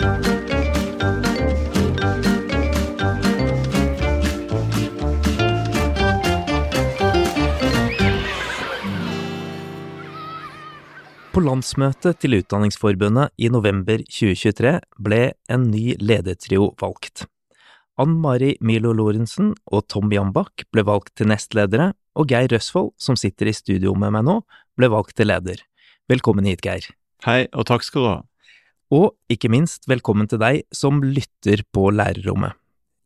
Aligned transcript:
På 0.00 0.08
landsmøtet 11.46 12.18
til 12.20 12.34
Utdanningsforbundet 12.36 13.30
i 13.40 13.48
november 13.48 14.00
2023 14.02 14.72
ble 15.00 15.20
en 15.48 15.68
ny 15.70 15.94
ledertrio 15.96 16.72
valgt. 16.80 17.22
Ann 18.00 18.16
Mari 18.20 18.54
Milo 18.60 18.90
Lorentzen 18.96 19.54
og 19.70 19.86
Tom 19.92 20.10
Jambak 20.12 20.64
ble 20.72 20.84
valgt 20.88 21.14
til 21.20 21.30
nestledere, 21.30 21.92
og 22.18 22.28
Geir 22.32 22.50
Røsvold, 22.52 22.90
som 23.00 23.16
sitter 23.16 23.48
i 23.48 23.54
studio 23.56 23.94
med 23.96 24.12
meg 24.16 24.26
nå, 24.26 24.40
ble 24.76 24.90
valgt 24.92 25.16
til 25.20 25.30
leder. 25.30 25.62
Velkommen 26.10 26.48
hit, 26.48 26.64
Geir. 26.66 26.88
Hei, 27.24 27.44
og 27.54 27.68
takk 27.70 27.86
skal 27.86 28.02
du 28.02 28.08
ha. 28.10 28.18
Og 28.90 29.12
ikke 29.30 29.46
minst 29.46 29.84
velkommen 29.86 30.26
til 30.26 30.40
deg 30.42 30.64
som 30.74 30.96
lytter 30.98 31.60
på 31.70 31.92
lærerrommet. 31.94 32.56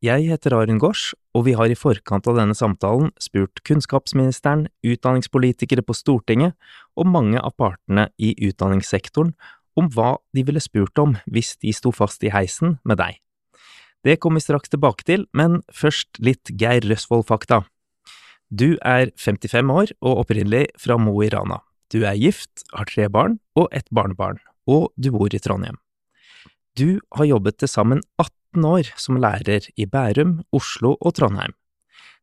Jeg 0.04 0.24
heter 0.30 0.54
Arin 0.56 0.78
Gors, 0.80 1.10
og 1.36 1.44
vi 1.44 1.52
har 1.56 1.68
i 1.68 1.76
forkant 1.76 2.24
av 2.28 2.38
denne 2.38 2.56
samtalen 2.56 3.10
spurt 3.20 3.60
kunnskapsministeren, 3.68 4.66
utdanningspolitikere 4.80 5.84
på 5.84 5.96
Stortinget 5.96 6.56
og 6.96 7.10
mange 7.12 7.36
av 7.36 7.52
partene 7.60 8.06
i 8.16 8.32
utdanningssektoren 8.48 9.34
om 9.76 9.90
hva 9.92 10.14
de 10.32 10.46
ville 10.48 10.64
spurt 10.64 11.04
om 11.04 11.18
hvis 11.28 11.52
de 11.60 11.76
sto 11.76 11.92
fast 11.92 12.24
i 12.24 12.32
heisen 12.32 12.78
med 12.84 13.02
deg. 13.02 13.20
Det 14.08 14.16
kommer 14.24 14.40
vi 14.40 14.48
straks 14.48 14.72
tilbake 14.72 15.04
til, 15.04 15.28
men 15.36 15.60
først 15.68 16.16
litt 16.16 16.48
Geir 16.48 16.84
Røsvold-fakta. 16.88 17.60
Du 18.48 18.80
er 18.80 19.12
55 19.20 19.76
år 19.76 19.94
og 20.00 20.24
opprinnelig 20.24 20.66
fra 20.80 20.96
Mo 20.96 21.16
i 21.20 21.28
Rana. 21.32 21.60
Du 21.92 22.06
er 22.08 22.16
gift, 22.16 22.64
har 22.72 22.88
tre 22.88 23.08
barn 23.12 23.38
og 23.56 23.68
ett 23.72 23.88
barnebarn, 23.92 24.40
og 24.68 24.92
du 24.96 25.12
bor 25.12 25.32
i 25.32 25.40
Trondheim. 25.40 25.80
Du 26.74 26.98
har 27.14 27.28
jobbet 27.28 27.60
til 27.62 27.70
sammen 27.70 28.00
18 28.18 28.64
år 28.66 28.88
som 28.98 29.20
lærer 29.22 29.68
i 29.78 29.84
Bærum, 29.86 30.40
Oslo 30.50 30.96
og 30.98 31.14
Trondheim. 31.14 31.54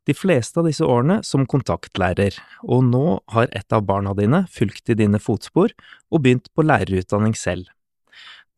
De 0.03 0.15
fleste 0.17 0.59
av 0.59 0.67
disse 0.67 0.83
årene 0.83 1.21
som 1.23 1.45
kontaktlærer, 1.47 2.35
og 2.67 2.83
nå 2.89 3.21
har 3.31 3.47
et 3.55 3.71
av 3.71 3.85
barna 3.87 4.11
dine 4.17 4.41
fulgt 4.51 4.91
i 4.91 4.97
dine 4.99 5.21
fotspor 5.23 5.71
og 6.11 6.23
begynt 6.25 6.51
på 6.51 6.67
lærerutdanning 6.67 7.37
selv. 7.37 7.69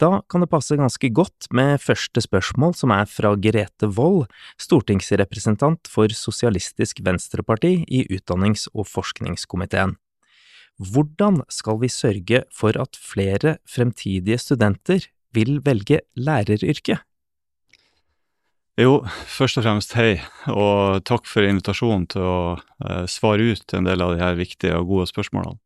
Da 0.01 0.23
kan 0.25 0.41
det 0.41 0.49
passe 0.49 0.79
ganske 0.79 1.13
godt 1.13 1.51
med 1.53 1.77
første 1.83 2.25
spørsmål, 2.25 2.73
som 2.73 2.89
er 2.89 3.05
fra 3.05 3.35
Grete 3.37 3.93
Wold, 3.93 4.25
stortingsrepresentant 4.57 5.85
for 5.85 6.09
Sosialistisk 6.09 7.05
Venstreparti 7.05 7.83
i 7.85 8.07
utdannings- 8.09 8.65
og 8.73 8.89
forskningskomiteen. 8.89 9.99
Hvordan 10.81 11.43
skal 11.53 11.83
vi 11.83 11.93
sørge 11.93 12.47
for 12.49 12.73
at 12.81 12.97
flere 12.97 13.59
fremtidige 13.69 14.41
studenter 14.41 15.05
vil 15.35 15.59
velge 15.65 16.01
læreryrket? 16.15 17.03
Jo, 18.81 19.03
først 19.29 19.59
og 19.59 19.67
fremst 19.67 19.91
hei, 19.93 20.15
og 20.49 21.03
takk 21.05 21.27
for 21.29 21.45
invitasjonen 21.45 22.07
til 22.09 22.23
å 22.25 22.37
eh, 22.57 23.03
svare 23.11 23.53
ut 23.53 23.75
en 23.77 23.85
del 23.85 24.01
av 24.01 24.15
de 24.15 24.23
her 24.23 24.39
viktige 24.39 24.79
og 24.79 24.89
gode 24.89 25.11
spørsmålene. 25.11 25.59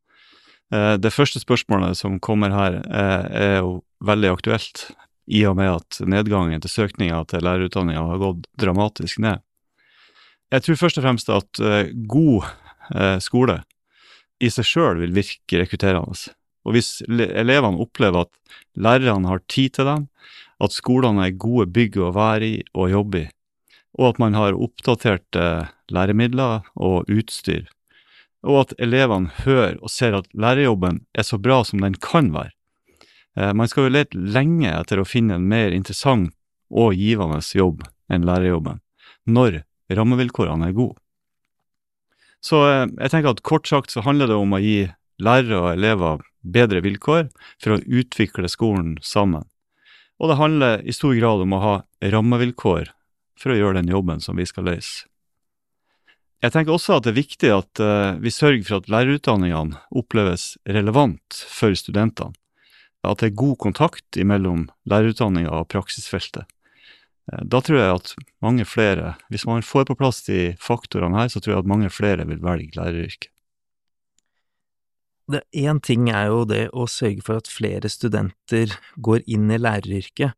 Eh, 0.76 0.96
det 1.00 1.14
første 1.16 1.40
spørsmålet 1.40 1.96
som 1.96 2.20
kommer 2.20 2.52
her, 2.52 2.82
eh, 2.84 3.28
er 3.32 3.56
jo 3.62 3.78
veldig 4.04 4.34
aktuelt, 4.34 4.90
i 5.28 5.46
og 5.48 5.56
med 5.60 5.72
at 5.72 6.02
nedgangen 6.08 6.62
til 6.64 6.72
søkninga 6.72 7.24
til 7.28 7.44
lærerutdanninga 7.44 8.04
har 8.12 8.20
gått 8.22 8.48
dramatisk 8.60 9.20
ned. 9.24 9.40
Jeg 10.52 10.64
tror 10.64 10.80
først 10.80 11.00
og 11.00 11.04
fremst 11.04 11.32
at 11.32 11.60
eh, 11.60 11.92
god 12.08 12.48
eh, 12.96 13.18
skole 13.24 13.62
i 14.40 14.52
seg 14.54 14.68
sjøl 14.68 15.02
vil 15.02 15.16
virke 15.16 15.60
rekrutterende. 15.64 16.36
Og 16.68 16.76
hvis 16.76 17.00
elevene 17.08 17.80
opplever 17.80 18.26
at 18.26 18.58
lærerne 18.76 19.32
har 19.32 19.42
tid 19.48 19.78
til 19.78 19.88
dem, 19.88 20.06
at 20.60 20.76
skolene 20.76 21.28
er 21.28 21.40
gode 21.40 21.70
bygg 21.72 21.96
å 22.02 22.12
være 22.16 22.48
i 22.48 22.60
og 22.76 22.92
jobbe 22.92 23.24
i, 23.24 23.30
og 23.98 24.12
at 24.12 24.20
man 24.22 24.36
har 24.38 24.58
oppdaterte 24.58 25.48
læremidler 25.94 26.68
og 26.76 27.08
utstyr, 27.10 27.70
og 28.46 28.66
at 28.66 28.76
elevene 28.84 29.32
hører 29.46 29.80
og 29.80 29.92
ser 29.92 30.18
at 30.18 30.28
lærerjobben 30.38 31.02
er 31.18 31.26
så 31.26 31.40
bra 31.42 31.64
som 31.66 31.82
den 31.82 31.96
kan 32.04 32.30
være. 32.36 32.54
Eh, 33.38 33.54
man 33.54 33.70
skal 33.70 33.88
jo 33.88 33.96
lete 33.96 34.18
lenge 34.18 34.70
etter 34.74 35.02
å 35.02 35.08
finne 35.08 35.38
en 35.38 35.48
mer 35.50 35.74
interessant 35.76 36.34
og 36.70 36.98
givende 37.00 37.40
jobb 37.42 37.84
enn 38.12 38.28
lærerjobben, 38.28 38.82
når 39.26 39.62
rammevilkårene 39.94 40.70
er 40.70 40.78
gode. 40.78 41.00
Så 42.44 42.62
eh, 42.68 42.86
jeg 42.86 43.14
tenker 43.14 43.34
at 43.34 43.46
kort 43.48 43.70
sagt 43.70 43.94
så 43.94 44.04
handler 44.06 44.32
det 44.32 44.38
om 44.38 44.54
å 44.54 44.62
gi 44.62 44.88
lærere 45.24 45.62
og 45.64 45.72
elever 45.74 46.26
bedre 46.54 46.82
vilkår 46.86 47.28
for 47.64 47.76
å 47.76 47.82
utvikle 47.84 48.50
skolen 48.52 48.96
sammen. 49.02 49.46
Og 50.18 50.32
det 50.32 50.40
handler 50.40 50.82
i 50.82 50.96
stor 50.96 51.14
grad 51.18 51.44
om 51.44 51.54
å 51.54 51.62
ha 51.62 51.76
rammevilkår 52.02 52.90
for 53.38 53.54
å 53.54 53.60
gjøre 53.60 53.82
den 53.82 53.94
jobben 53.94 54.24
som 54.24 54.40
vi 54.40 54.48
skal 54.50 54.68
løse. 54.72 55.06
Jeg 56.44 56.54
tenker 56.54 56.76
også 56.76 56.98
at 56.98 57.06
det 57.06 57.16
er 57.16 57.22
viktig 57.22 57.50
at 57.50 57.82
uh, 57.82 58.18
vi 58.22 58.34
sørger 58.34 58.66
for 58.68 58.82
at 58.82 58.90
lærerutdanningene 58.94 59.80
oppleves 59.98 60.52
relevant 60.70 61.40
for 61.50 61.74
studentene. 61.78 62.38
At 63.06 63.22
det 63.22 63.32
er 63.32 63.40
god 63.40 63.58
kontakt 63.62 64.20
mellom 64.20 64.68
lærerutdanninga 64.90 65.54
og 65.62 65.70
praksisfeltet. 65.74 66.46
Uh, 67.32 67.42
da 67.42 67.62
tror 67.66 67.82
jeg 67.82 67.96
at 67.96 68.14
mange 68.46 68.68
flere, 68.70 69.16
hvis 69.34 69.48
man 69.50 69.66
får 69.66 69.90
på 69.90 69.98
plass 69.98 70.22
de 70.30 70.52
faktorene 70.62 71.24
her, 71.24 71.34
så 71.34 71.42
tror 71.42 71.56
jeg 71.56 71.66
at 71.66 71.74
mange 71.74 71.90
flere 71.94 72.28
vil 72.30 72.44
velge 72.44 72.78
læreryrket. 72.78 73.32
Én 75.28 75.82
ting 75.84 76.08
er 76.08 76.30
jo 76.30 76.46
det 76.48 76.70
å 76.72 76.86
sørge 76.88 77.24
for 77.26 77.42
at 77.42 77.50
flere 77.52 77.90
studenter 77.92 78.72
går 79.04 79.26
inn 79.28 79.50
i 79.52 79.60
læreryrket, 79.60 80.32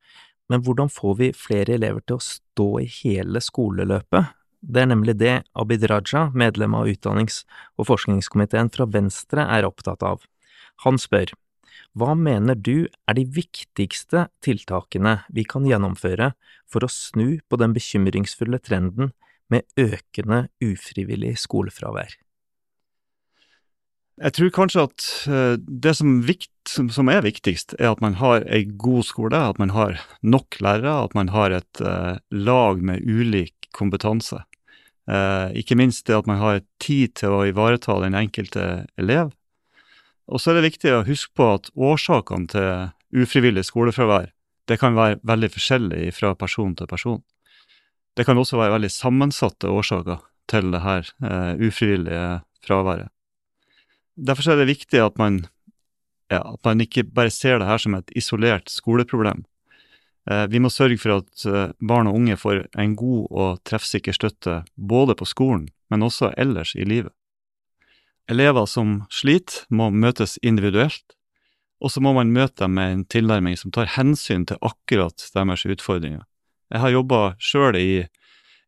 men 0.49 0.63
hvordan 0.65 0.89
får 0.89 1.17
vi 1.19 1.27
flere 1.37 1.75
elever 1.75 2.01
til 2.01 2.17
å 2.17 2.25
stå 2.25 2.69
i 2.81 2.87
hele 2.89 3.41
skoleløpet? 3.45 4.31
Det 4.65 4.81
er 4.81 4.89
nemlig 4.89 5.13
det 5.21 5.35
Abid 5.53 5.85
Raja, 5.91 6.31
medlem 6.33 6.73
av 6.75 6.89
utdannings- 6.89 7.43
og 7.77 7.85
forskningskomiteen 7.91 8.71
fra 8.73 8.87
Venstre, 8.89 9.45
er 9.45 9.67
opptatt 9.67 10.01
av. 10.03 10.25
Han 10.83 10.97
spør, 10.97 11.35
hva 11.93 12.15
mener 12.17 12.57
du 12.57 12.89
er 13.07 13.17
de 13.17 13.27
viktigste 13.29 14.25
tiltakene 14.41 15.19
vi 15.29 15.45
kan 15.45 15.69
gjennomføre 15.69 16.31
for 16.69 16.85
å 16.85 16.89
snu 16.89 17.39
på 17.45 17.61
den 17.61 17.77
bekymringsfulle 17.77 18.57
trenden 18.57 19.13
med 19.53 19.69
økende 19.77 20.47
ufrivillig 20.65 21.37
skolefravær? 21.45 22.17
Jeg 24.19 24.35
tror 24.35 24.49
kanskje 24.51 24.83
at 24.83 25.05
uh, 25.31 25.55
det 25.55 25.93
som, 25.95 26.17
vikt, 26.27 26.51
som, 26.67 27.07
er 27.11 27.23
viktigst, 27.23 27.77
er 27.79 27.93
at 27.93 28.01
man 28.03 28.17
har 28.19 28.43
ei 28.51 28.65
god 28.67 29.07
skole, 29.07 29.39
at 29.39 29.59
man 29.61 29.71
har 29.71 29.95
nok 30.19 30.59
lærere, 30.59 31.05
at 31.05 31.15
man 31.15 31.31
har 31.31 31.55
et 31.55 31.83
uh, 31.83 32.19
lag 32.27 32.81
med 32.83 33.05
ulik 33.07 33.69
kompetanse. 33.75 34.41
Uh, 35.09 35.55
ikke 35.55 35.77
minst 35.79 36.05
det 36.09 36.17
at 36.17 36.27
man 36.27 36.41
har 36.41 36.59
tid 36.83 37.15
til 37.21 37.37
å 37.37 37.45
ivareta 37.47 37.95
den 38.03 38.17
enkelte 38.17 38.65
elev. 38.99 39.31
Og 40.27 40.43
så 40.43 40.51
er 40.51 40.59
det 40.59 40.67
viktig 40.67 40.91
å 40.93 41.05
huske 41.07 41.31
på 41.39 41.47
at 41.55 41.71
årsakene 41.73 42.51
til 42.51 43.23
ufrivillig 43.23 43.63
skolefravær 43.69 44.27
det 44.69 44.77
kan 44.77 44.93
være 44.93 45.17
veldig 45.25 45.47
forskjellig 45.49 46.11
fra 46.13 46.35
person 46.37 46.75
til 46.77 46.91
person. 46.91 47.23
Det 48.13 48.27
kan 48.27 48.37
også 48.37 48.59
være 48.59 48.75
veldig 48.75 48.91
sammensatte 48.93 49.71
årsaker 49.73 50.19
til 50.51 50.69
det 50.75 50.83
her 50.83 51.09
ufrivillige 51.57 52.43
fraværet. 52.67 53.09
Derfor 54.19 54.51
er 54.51 54.59
det 54.59 54.71
viktig 54.73 54.99
at 54.99 55.19
man, 55.19 55.45
ja, 56.31 56.41
at 56.41 56.65
man 56.65 56.83
ikke 56.83 57.05
bare 57.07 57.31
ser 57.31 57.59
det 57.59 57.69
her 57.69 57.79
som 57.79 57.95
et 57.95 58.11
isolert 58.19 58.71
skoleproblem. 58.71 59.45
Eh, 60.29 60.45
vi 60.51 60.59
må 60.59 60.71
sørge 60.73 60.99
for 60.99 61.21
at 61.21 61.45
eh, 61.47 61.71
barn 61.79 62.09
og 62.09 62.17
unge 62.19 62.35
får 62.37 62.65
en 62.79 62.95
god 62.99 63.29
og 63.29 63.61
treffsikker 63.67 64.15
støtte 64.15 64.63
både 64.75 65.15
på 65.15 65.27
skolen, 65.29 65.69
men 65.89 66.03
også 66.03 66.33
ellers 66.37 66.75
i 66.75 66.83
livet. 66.83 67.13
Elever 68.29 68.67
som 68.69 69.05
sliter, 69.09 69.63
må 69.73 69.89
møtes 69.89 70.37
individuelt, 70.45 71.15
og 71.79 71.89
så 71.89 72.03
må 72.03 72.11
man 72.13 72.33
møte 72.35 72.65
dem 72.65 72.75
med 72.77 72.91
en 72.91 73.05
tilnærming 73.09 73.55
som 73.57 73.71
tar 73.73 73.89
hensyn 73.95 74.45
til 74.45 74.59
akkurat 74.61 75.23
deres 75.33 75.65
utfordringer. 75.65 76.27
Jeg 76.69 76.83
har 76.83 76.93
jobba 76.93 77.21
sjøl 77.41 77.79
i, 77.79 78.03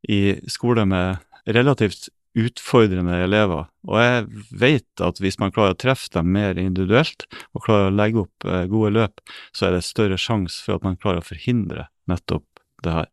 i 0.09 0.21
skole 0.49 0.87
med 0.89 1.21
relativt 1.45 2.09
utfordrende 2.37 3.17
elever. 3.25 3.67
Og 3.87 3.97
jeg 3.99 4.27
vet 4.61 5.03
at 5.03 5.19
hvis 5.21 5.39
man 5.41 5.51
klarer 5.53 5.75
å 5.75 5.79
treffe 5.79 6.11
dem 6.13 6.31
mer 6.35 6.59
individuelt, 6.59 7.25
og 7.51 7.65
klarer 7.65 7.89
å 7.89 7.95
legge 7.95 8.23
opp 8.23 8.47
eh, 8.47 8.67
gode 8.71 8.93
løp, 8.95 9.23
så 9.55 9.67
er 9.67 9.75
det 9.75 9.87
større 9.87 10.19
sjanse 10.21 10.61
for 10.63 10.77
at 10.77 10.85
man 10.87 10.99
klarer 10.99 11.23
å 11.23 11.27
forhindre 11.27 11.89
nettopp 12.11 12.47
det 12.85 12.95
her. 12.95 13.09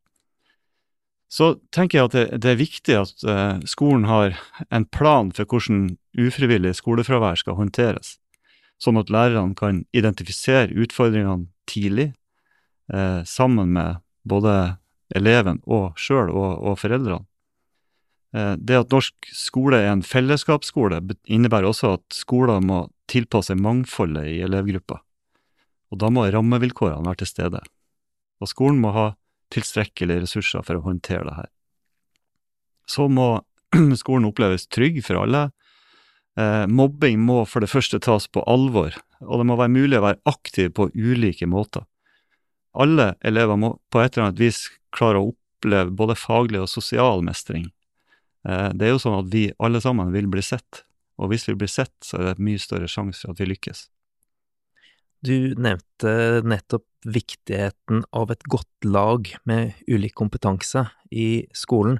Så 1.29 1.59
tenker 1.75 1.99
jeg 1.99 2.09
at 2.09 2.41
det, 2.41 2.51
er 2.53 2.61
viktig 2.61 2.95
at 2.97 3.27
eh, 3.27 3.59
skolen 3.69 4.07
har 4.09 4.39
en 4.73 4.87
plan 4.89 5.33
for 5.37 5.49
hvordan 5.51 5.99
ufrivillig 6.19 6.77
skolefravær 6.79 7.41
skal 7.43 7.59
håndteres, 7.59 8.17
sånn 8.81 9.01
at 9.01 9.11
lærerne 9.13 9.59
kan 9.59 9.83
identifisere 9.93 10.73
utfordringene 10.73 11.51
tidlig, 11.69 12.13
eh, 12.95 13.21
sammen 13.29 13.75
med 13.77 14.01
både 14.29 14.79
eleven 15.17 15.61
og 15.67 15.99
sjøl 16.01 16.31
og 16.33 16.75
foreldrene. 16.81 17.25
Eh, 18.37 18.55
det 18.61 18.77
at 18.77 18.93
norsk 18.93 19.31
skole 19.33 19.81
er 19.81 19.93
en 19.93 20.05
fellesskapsskole, 20.05 21.01
innebærer 21.25 21.71
også 21.71 21.95
at 21.97 22.17
skoler 22.17 22.61
må 22.65 22.87
tilpasse 23.09 23.57
mangfoldet 23.57 24.29
i 24.29 24.41
elevgruppa. 24.45 25.01
Og 25.89 26.01
da 26.03 26.11
må 26.13 26.27
rammevilkårene 26.29 27.09
være 27.09 27.25
til 27.25 27.33
stede. 27.35 27.61
og 28.39 28.47
skolen 28.47 28.79
må 28.79 28.93
ha 28.95 29.17
tilstrekkelige 29.51 30.23
ressurser 30.23 30.63
for 30.63 30.79
å 30.79 30.85
håndtere 30.85 31.25
det 31.27 31.35
her. 31.35 31.49
Så 32.87 33.09
må 33.11 33.41
skolen 34.01 34.29
oppleves 34.29 34.69
trygg 34.71 35.01
for 35.03 35.25
alle. 35.25 35.49
Eh, 36.39 36.67
mobbing 36.71 37.19
må 37.19 37.41
for 37.51 37.65
det 37.65 37.71
første 37.73 37.99
tas 37.99 38.29
på 38.29 38.45
alvor, 38.47 38.95
og 39.25 39.41
det 39.41 39.47
må 39.49 39.57
være 39.59 39.75
mulig 39.75 39.99
å 39.99 40.05
være 40.05 40.23
aktiv 40.31 40.71
på 40.77 40.87
ulike 40.95 41.49
måter. 41.51 41.83
Alle 42.79 43.17
elever 43.27 43.59
må 43.59 43.73
på 43.91 44.05
et 44.05 44.15
eller 44.15 44.29
annet 44.29 44.45
vis 44.45 44.69
klare 44.95 45.19
å 45.19 45.33
oppleve 45.33 45.91
både 45.91 46.15
faglig 46.15 46.63
og 46.63 46.71
sosial 46.71 47.25
mestring. 47.27 47.67
Eh, 48.49 48.71
det 48.75 48.89
er 48.89 48.95
jo 48.95 49.03
sånn 49.03 49.21
at 49.21 49.31
vi 49.33 49.49
alle 49.61 49.83
sammen 49.85 50.13
vil 50.15 50.29
bli 50.31 50.43
sett, 50.45 50.85
og 51.19 51.33
hvis 51.33 51.49
vi 51.51 51.57
blir 51.59 51.71
sett, 51.71 51.95
så 52.05 52.19
er 52.19 52.27
det 52.27 52.35
et 52.37 52.45
mye 52.49 52.63
større 52.63 52.89
sjanse 52.91 53.25
for 53.25 53.35
at 53.35 53.43
vi 53.43 53.51
lykkes. 53.51 53.87
Du 55.27 55.55
nevnte 55.59 56.45
nettopp 56.47 56.87
viktigheten 57.07 58.05
av 58.15 58.31
et 58.31 58.45
godt 58.51 58.87
lag 58.87 59.27
med 59.49 59.75
ulik 59.91 60.15
kompetanse 60.19 60.85
i 61.11 61.49
skolen, 61.57 61.99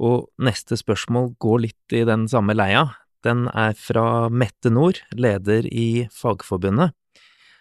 og 0.00 0.28
neste 0.40 0.78
spørsmål 0.80 1.34
går 1.40 1.62
litt 1.66 1.96
i 1.96 2.04
den 2.08 2.26
samme 2.28 2.56
leia. 2.56 2.86
Den 3.24 3.48
er 3.52 3.74
fra 3.76 4.28
Mette 4.32 4.72
Nord, 4.72 5.02
leder 5.12 5.66
i 5.68 6.06
Fagforbundet. 6.12 6.94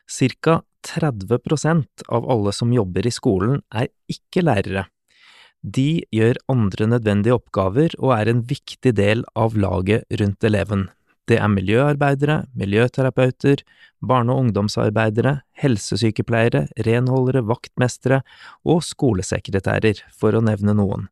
Cirka 0.10 0.62
30% 0.88 2.06
av 2.08 2.30
alle 2.32 2.54
som 2.56 2.72
jobber 2.74 3.08
i 3.08 3.12
skolen 3.12 3.60
er 3.76 3.92
ikke 4.12 4.44
lærere. 4.46 4.88
De 5.64 6.06
gjør 6.16 6.40
andre 6.48 6.88
nødvendige 6.88 7.36
oppgaver 7.36 7.96
og 8.00 8.14
er 8.16 8.32
en 8.32 8.46
viktig 8.48 8.94
del 8.96 9.26
av 9.36 9.58
laget 9.60 10.08
rundt 10.22 10.44
eleven. 10.48 10.88
Det 11.28 11.38
er 11.38 11.52
miljøarbeidere, 11.52 12.46
miljøterapeuter, 12.58 13.62
barne- 14.02 14.34
og 14.34 14.46
ungdomsarbeidere, 14.46 15.42
helsesykepleiere, 15.62 16.68
renholdere, 16.88 17.44
vaktmestere 17.46 18.24
og 18.66 18.82
skolesekretærer, 18.88 20.02
for 20.10 20.34
å 20.34 20.42
nevne 20.42 20.74
noen. 20.74 21.10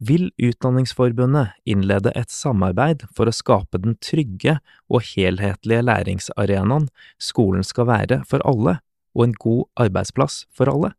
Vil 0.00 0.30
Utdanningsforbundet 0.40 1.56
innlede 1.68 2.12
et 2.16 2.30
samarbeid 2.30 3.02
for 3.16 3.28
å 3.28 3.34
skape 3.34 3.80
den 3.82 3.98
trygge 4.00 4.58
og 4.88 5.02
helhetlige 5.10 5.82
læringsarenaen 5.84 6.88
skolen 7.20 7.66
skal 7.66 7.90
være 7.90 8.22
for 8.28 8.44
alle, 8.48 8.78
og 9.16 9.26
en 9.26 9.36
god 9.40 9.66
arbeidsplass 9.88 10.44
for 10.54 10.70
alle? 10.70 10.94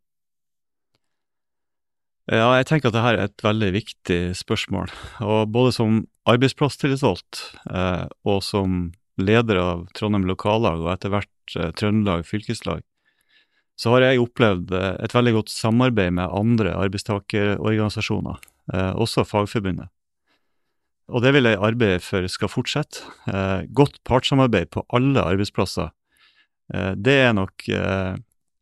Ja, 2.32 2.48
jeg 2.56 2.70
tenker 2.70 2.88
at 2.88 2.96
dette 2.96 3.10
er 3.12 3.26
et 3.26 3.44
veldig 3.44 3.74
viktig 3.76 4.20
spørsmål. 4.40 4.92
Og 5.20 5.50
både 5.52 5.74
som 5.76 5.98
arbeidsplasstillitsvalgt 6.32 7.42
eh, 7.68 8.06
og 8.24 8.40
som 8.48 8.86
leder 9.20 9.60
av 9.60 9.82
Trondheim 9.98 10.24
lokallag 10.30 10.80
og 10.80 10.94
etter 10.94 11.12
hvert 11.12 11.58
eh, 11.60 11.74
Trøndelag 11.76 12.24
fylkeslag, 12.30 12.86
så 13.76 13.92
har 13.96 14.06
jeg 14.06 14.24
opplevd 14.24 14.72
eh, 14.78 14.94
et 15.04 15.16
veldig 15.18 15.36
godt 15.42 15.52
samarbeid 15.52 16.16
med 16.22 16.32
andre 16.32 16.72
arbeidstakerorganisasjoner, 16.86 18.40
eh, 18.78 18.94
også 18.96 19.28
Fagforbundet. 19.28 19.92
Og 21.12 21.26
det 21.26 21.36
vil 21.36 21.52
jeg 21.52 21.60
arbeide 21.60 22.00
for 22.00 22.32
skal 22.32 22.54
fortsette. 22.54 23.04
Eh, 23.28 23.68
godt 23.76 24.00
partssamarbeid 24.08 24.72
på 24.72 24.86
alle 24.96 25.28
arbeidsplasser. 25.34 25.92
Eh, 26.72 26.94
det 26.96 27.18
er 27.28 27.36
nok 27.36 27.68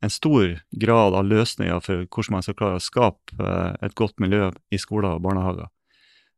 en 0.02 0.10
stor 0.10 0.60
grad 0.72 1.16
av 1.16 1.28
løsninger 1.28 1.80
for 1.84 2.06
hvordan 2.08 2.38
man 2.38 2.46
skal 2.46 2.58
klare 2.60 2.80
å 2.80 2.84
skape 2.84 3.36
eh, 3.44 3.76
et 3.86 3.96
godt 4.00 4.20
miljø 4.24 4.50
i 4.72 4.80
skoler 4.80 5.18
og 5.18 5.24
barnehager. 5.26 5.68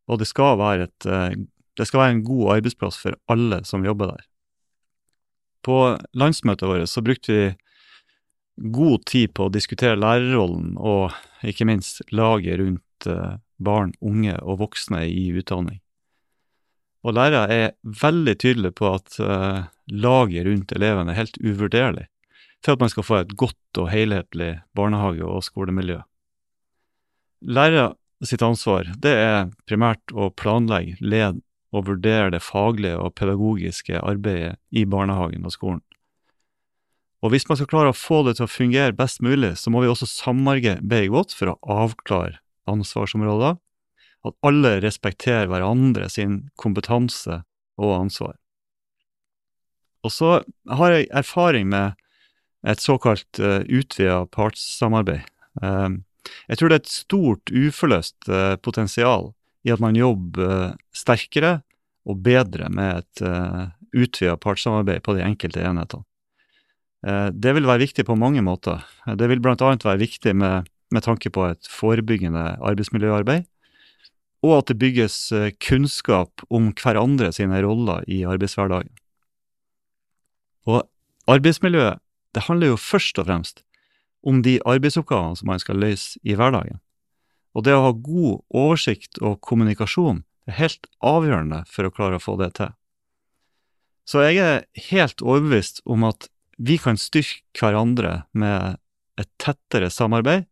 Og 0.09 0.21
det 0.21 0.27
skal 0.29 0.57
være, 0.61 0.89
et, 0.89 1.05
eh, 1.07 1.37
det 1.77 1.87
skal 1.87 2.03
være 2.03 2.15
en 2.17 2.23
god 2.25 2.55
arbeidsplass 2.57 2.97
for 3.01 3.17
alle 3.31 3.61
som 3.67 3.85
jobber 3.85 4.15
der. 4.15 4.25
På 5.61 5.77
landsmøtet 6.17 6.69
vårt 6.69 6.89
så 6.89 7.03
brukte 7.05 7.35
vi 7.37 8.71
god 8.73 9.05
tid 9.09 9.33
på 9.37 9.45
å 9.45 9.53
diskutere 9.53 9.99
lærerrollen 9.99 10.73
og 10.77 11.13
ikke 11.45 11.67
minst 11.69 12.01
laget 12.09 12.57
rundt 12.61 13.09
eh, 13.09 13.37
barn, 13.61 13.93
unge 14.01 14.39
og 14.41 14.63
voksne 14.63 15.05
i 15.05 15.29
utdanning. 15.37 15.77
Og 17.05 17.13
lærere 17.17 17.45
er 17.53 17.71
veldig 18.01 18.33
tydelige 18.41 18.77
på 18.77 18.91
at 18.93 19.15
laget 19.89 20.45
rundt 20.45 20.73
elevene 20.75 21.09
er 21.09 21.17
helt 21.17 21.39
uvurderlig 21.41 22.10
for 22.61 22.75
at 22.75 22.83
man 22.83 22.91
skal 22.93 23.05
få 23.05 23.19
et 23.21 23.35
godt 23.37 23.81
og 23.81 23.89
helhetlig 23.91 24.61
barnehage- 24.77 25.27
og 25.27 25.43
skolemiljø. 25.43 26.01
Lærere 27.41 27.95
sitt 28.23 28.43
ansvar 28.45 28.91
det 29.01 29.13
er 29.17 29.49
primært 29.69 30.13
å 30.13 30.29
planlegge, 30.29 30.97
lede 31.01 31.41
og 31.71 31.87
vurdere 31.87 32.33
det 32.33 32.43
faglige 32.43 32.99
og 32.99 33.15
pedagogiske 33.15 34.01
arbeidet 34.03 34.57
i 34.75 34.83
barnehagen 34.85 35.47
og 35.47 35.55
skolen. 35.55 35.81
Og 37.21 37.31
hvis 37.31 37.45
man 37.47 37.57
skal 37.57 37.69
klare 37.69 37.93
å 37.93 37.97
få 37.97 38.23
det 38.25 38.35
til 38.37 38.47
å 38.47 38.51
fungere 38.51 38.97
best 38.97 39.21
mulig, 39.21 39.53
så 39.61 39.71
må 39.71 39.83
vi 39.83 39.89
også 39.91 40.09
samarbeide 40.09 41.11
godt 41.13 41.35
for 41.37 41.53
å 41.53 41.59
avklare 41.69 42.41
ansvarsområder, 42.69 43.59
at 44.21 44.37
alle 44.45 44.75
respekterer 44.83 45.49
hverandre 45.49 46.09
sin 46.09 46.49
kompetanse 46.59 47.41
og 47.81 47.93
ansvar. 47.95 48.35
Og 50.05 50.13
så 50.13 50.41
har 50.69 50.93
jeg 50.93 51.09
erfaring 51.13 51.69
med 51.69 51.97
et 52.67 52.81
såkalt 52.81 53.39
uh, 53.39 53.61
eh, 53.61 53.67
utvida 53.79 54.25
partssamarbeid. 54.33 55.25
Um, 55.61 56.03
jeg 56.47 56.59
tror 56.59 56.69
det 56.69 56.77
er 56.77 56.83
et 56.83 56.93
stort 56.93 57.51
uforløst 57.51 58.29
uh, 58.29 58.55
potensial 58.61 59.31
i 59.65 59.73
at 59.73 59.81
man 59.81 59.97
jobber 59.97 60.71
uh, 60.71 60.77
sterkere 60.93 61.59
og 62.05 62.21
bedre 62.25 62.69
med 62.73 63.01
et 63.01 63.23
uh, 63.25 63.71
utvida 63.91 64.37
partssamarbeid 64.41 65.01
på 65.05 65.17
de 65.17 65.25
enkelte 65.25 65.63
enhetene. 65.65 66.05
Det 67.01 67.55
vil 67.57 67.65
være 67.65 67.81
viktig 67.81 68.03
på 68.05 68.13
mange 68.13 68.43
måter. 68.45 68.83
Det 69.17 69.25
vil 69.25 69.39
bl.a. 69.41 69.55
være 69.57 69.97
viktig 69.97 70.35
med, 70.37 70.67
med, 70.93 71.01
tanke 71.01 71.31
på 71.33 71.47
et 71.47 71.65
forebyggende 71.65 72.43
arbeidsmiljøarbeid, 72.61 73.47
og 74.45 74.53
at 74.59 74.69
det 74.69 74.77
bygges 74.83 75.15
kunnskap 75.65 76.45
om 76.53 76.67
hverandre 76.77 77.31
sine 77.33 77.57
roller 77.65 78.05
i 78.05 78.19
arbeidshverdagen. 78.29 78.93
Og 80.69 80.85
arbeidsmiljøet 81.25 81.97
det 82.35 82.45
handler 82.47 82.73
jo 82.73 82.79
først 82.79 83.19
og 83.19 83.27
fremst 83.27 83.63
om 84.27 84.41
de 84.45 84.59
arbeidsoppgavene 84.69 85.39
som 85.39 85.49
man 85.49 85.61
skal 85.61 85.81
løse 85.81 86.19
i 86.23 86.35
hverdagen. 86.37 86.79
Og 87.57 87.65
det 87.65 87.73
å 87.75 87.85
ha 87.87 87.91
god 87.91 88.43
oversikt 88.55 89.19
og 89.19 89.41
kommunikasjon 89.43 90.21
er 90.47 90.59
helt 90.59 90.87
avgjørende 91.03 91.63
for 91.69 91.87
å 91.87 91.93
klare 91.93 92.19
å 92.19 92.23
få 92.23 92.37
det 92.39 92.53
til. 92.59 92.71
Så 94.07 94.23
jeg 94.25 94.39
er 94.43 94.63
helt 94.91 95.21
overbevist 95.21 95.81
om 95.85 96.05
at 96.07 96.29
vi 96.61 96.77
kan 96.81 96.99
styrke 96.99 97.43
hverandre 97.57 98.23
med 98.37 98.77
et 99.19 99.29
tettere 99.41 99.89
samarbeid, 99.93 100.47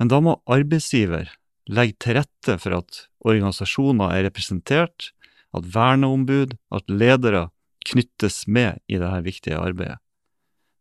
men 0.00 0.08
da 0.08 0.20
må 0.24 0.38
arbeidsgiver 0.48 1.28
legge 1.70 1.98
til 2.00 2.16
rette 2.18 2.56
for 2.60 2.78
at 2.78 3.04
organisasjoner 3.20 4.14
er 4.16 4.24
representert, 4.28 5.10
at 5.52 5.66
verneombud, 5.74 6.56
at 6.72 6.86
ledere 6.88 7.48
knyttes 7.90 8.44
med 8.46 8.80
i 8.88 9.00
dette 9.00 9.24
viktige 9.26 9.60
arbeidet. 9.60 9.98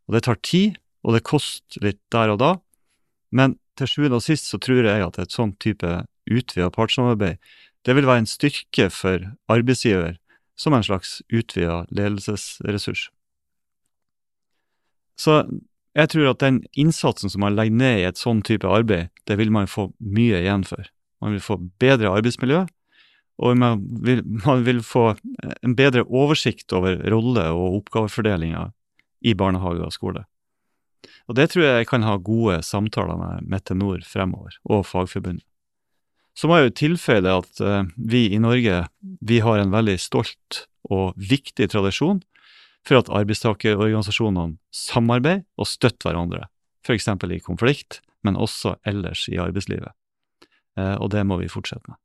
Og 0.10 0.18
det 0.18 0.26
tar 0.26 0.40
tid, 0.42 0.80
og 1.06 1.14
det 1.14 1.28
koster 1.28 1.86
litt 1.86 2.00
der 2.10 2.34
og 2.34 2.40
da, 2.42 2.56
men 3.30 3.60
til 3.78 3.88
sjuende 3.88 4.18
og 4.18 4.26
sist 4.26 4.50
så 4.50 4.58
tror 4.58 4.88
jeg 4.90 5.06
at 5.06 5.20
et 5.22 5.36
sånn 5.36 5.54
type 5.62 5.86
utvida 6.30 6.72
partssamarbeid, 6.74 7.38
det 7.86 7.96
vil 7.96 8.10
være 8.10 8.26
en 8.26 8.30
styrke 8.30 8.90
for 8.92 9.22
arbeidsgiver 9.54 10.18
som 10.60 10.74
en 10.76 10.84
slags 10.84 11.20
utvida 11.30 11.84
ledelsesressurs. 11.94 13.08
Så 15.20 15.44
jeg 15.96 16.12
tror 16.12 16.32
at 16.32 16.42
den 16.42 16.64
innsatsen 16.80 17.32
som 17.32 17.46
man 17.46 17.56
legger 17.56 17.78
ned 17.78 18.02
i 18.02 18.08
et 18.10 18.20
sånn 18.20 18.42
type 18.46 18.68
arbeid, 18.68 19.14
det 19.30 19.38
vil 19.40 19.54
man 19.54 19.70
få 19.70 19.92
mye 20.02 20.42
igjen 20.42 20.66
for. 20.68 20.90
Man 21.22 21.36
vil 21.36 21.44
få 21.44 21.60
bedre 21.82 22.12
arbeidsmiljø, 22.18 22.66
og 23.40 23.56
man 23.62 23.86
vil, 24.04 24.26
man 24.46 24.66
vil 24.66 24.82
få 24.84 25.14
en 25.62 25.78
bedre 25.78 26.04
oversikt 26.04 26.74
over 26.76 26.98
rolle- 27.14 27.52
og 27.54 27.84
oppgavefordelinga 27.84 28.70
i 29.22 29.36
barnehage 29.38 29.86
og 29.86 29.96
skole. 29.96 30.26
Og 31.30 31.38
det 31.38 31.52
tror 31.52 31.66
jeg 31.66 31.88
kan 31.90 32.04
ha 32.04 32.18
gode 32.18 32.60
samtaler 32.66 33.20
med 33.20 33.46
Metenor 33.52 34.02
fremover, 34.08 34.58
og 34.66 34.86
Fagforbundet. 34.90 35.46
Så 36.38 36.48
må 36.48 36.58
jeg 36.58 36.70
jo 36.70 36.78
tilføye 36.80 37.32
at 37.34 37.62
uh, 37.62 37.84
vi 37.98 38.30
i 38.32 38.40
Norge 38.40 38.86
vi 39.02 39.40
har 39.44 39.60
en 39.60 39.74
veldig 39.74 39.98
stolt 40.00 40.64
og 40.88 41.18
viktig 41.20 41.68
tradisjon 41.74 42.22
for 42.88 43.02
at 43.02 43.12
arbeidstakerorganisasjonene 43.12 44.56
samarbeider 44.72 45.44
og 45.60 45.68
støtter 45.68 46.14
hverandre, 46.14 46.46
f.eks. 46.88 47.10
i 47.12 47.42
konflikt, 47.44 48.00
men 48.24 48.40
også 48.40 48.78
ellers 48.88 49.26
i 49.28 49.40
arbeidslivet. 49.42 49.92
Uh, 50.80 50.96
og 51.04 51.12
det 51.12 51.26
må 51.28 51.42
vi 51.42 51.52
fortsette 51.52 51.92
med. 51.92 52.00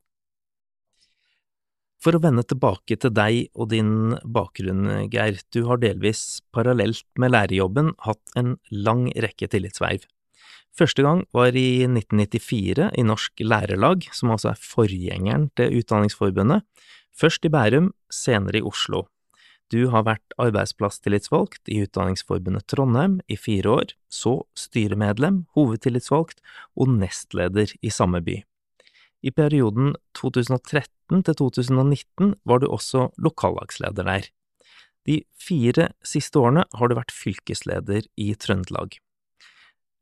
For 2.04 2.12
å 2.12 2.20
vende 2.20 2.42
tilbake 2.44 2.98
til 3.00 3.12
deg 3.16 3.46
og 3.56 3.70
din 3.72 4.12
bakgrunn, 4.28 5.08
Geir, 5.08 5.38
du 5.56 5.62
har 5.70 5.80
delvis 5.80 6.42
parallelt 6.52 7.06
med 7.16 7.32
lærerjobben 7.32 7.94
hatt 8.04 8.36
en 8.36 8.58
lang 8.68 9.06
rekke 9.24 9.48
tillitsverv. 9.48 10.04
Første 10.76 11.06
gang 11.06 11.22
var 11.32 11.56
i 11.56 11.86
1994 11.86 12.90
i 13.00 13.06
Norsk 13.08 13.40
Lærerlag, 13.40 14.04
som 14.12 14.34
altså 14.34 14.52
er 14.52 14.60
forgjengeren 14.60 15.48
til 15.56 15.80
Utdanningsforbundet, 15.80 16.66
først 17.16 17.48
i 17.48 17.54
Bærum, 17.56 17.92
senere 18.12 18.60
i 18.60 18.66
Oslo. 18.68 19.06
Du 19.72 19.86
har 19.94 20.04
vært 20.04 20.36
arbeidsplasstillitsvalgt 20.36 21.72
i 21.72 21.86
Utdanningsforbundet 21.86 22.68
Trondheim 22.68 23.22
i 23.32 23.38
fire 23.40 23.78
år, 23.80 23.94
så 24.12 24.42
styremedlem, 24.58 25.46
hovedtillitsvalgt 25.56 26.44
og 26.76 26.98
nestleder 26.98 27.72
i 27.80 27.94
samme 27.94 28.20
by. 28.26 28.42
I 29.24 29.32
perioden 29.32 29.94
2013 30.18 31.22
til 31.24 31.36
2019 31.40 32.34
var 32.44 32.60
du 32.60 32.68
også 32.68 33.08
lokallagsleder 33.16 34.04
der. 34.04 34.28
De 35.08 35.22
fire 35.40 35.90
siste 36.04 36.40
årene 36.40 36.64
har 36.76 36.88
du 36.88 36.96
vært 36.96 37.12
fylkesleder 37.12 38.04
i 38.20 38.32
Trøndelag. 38.40 38.98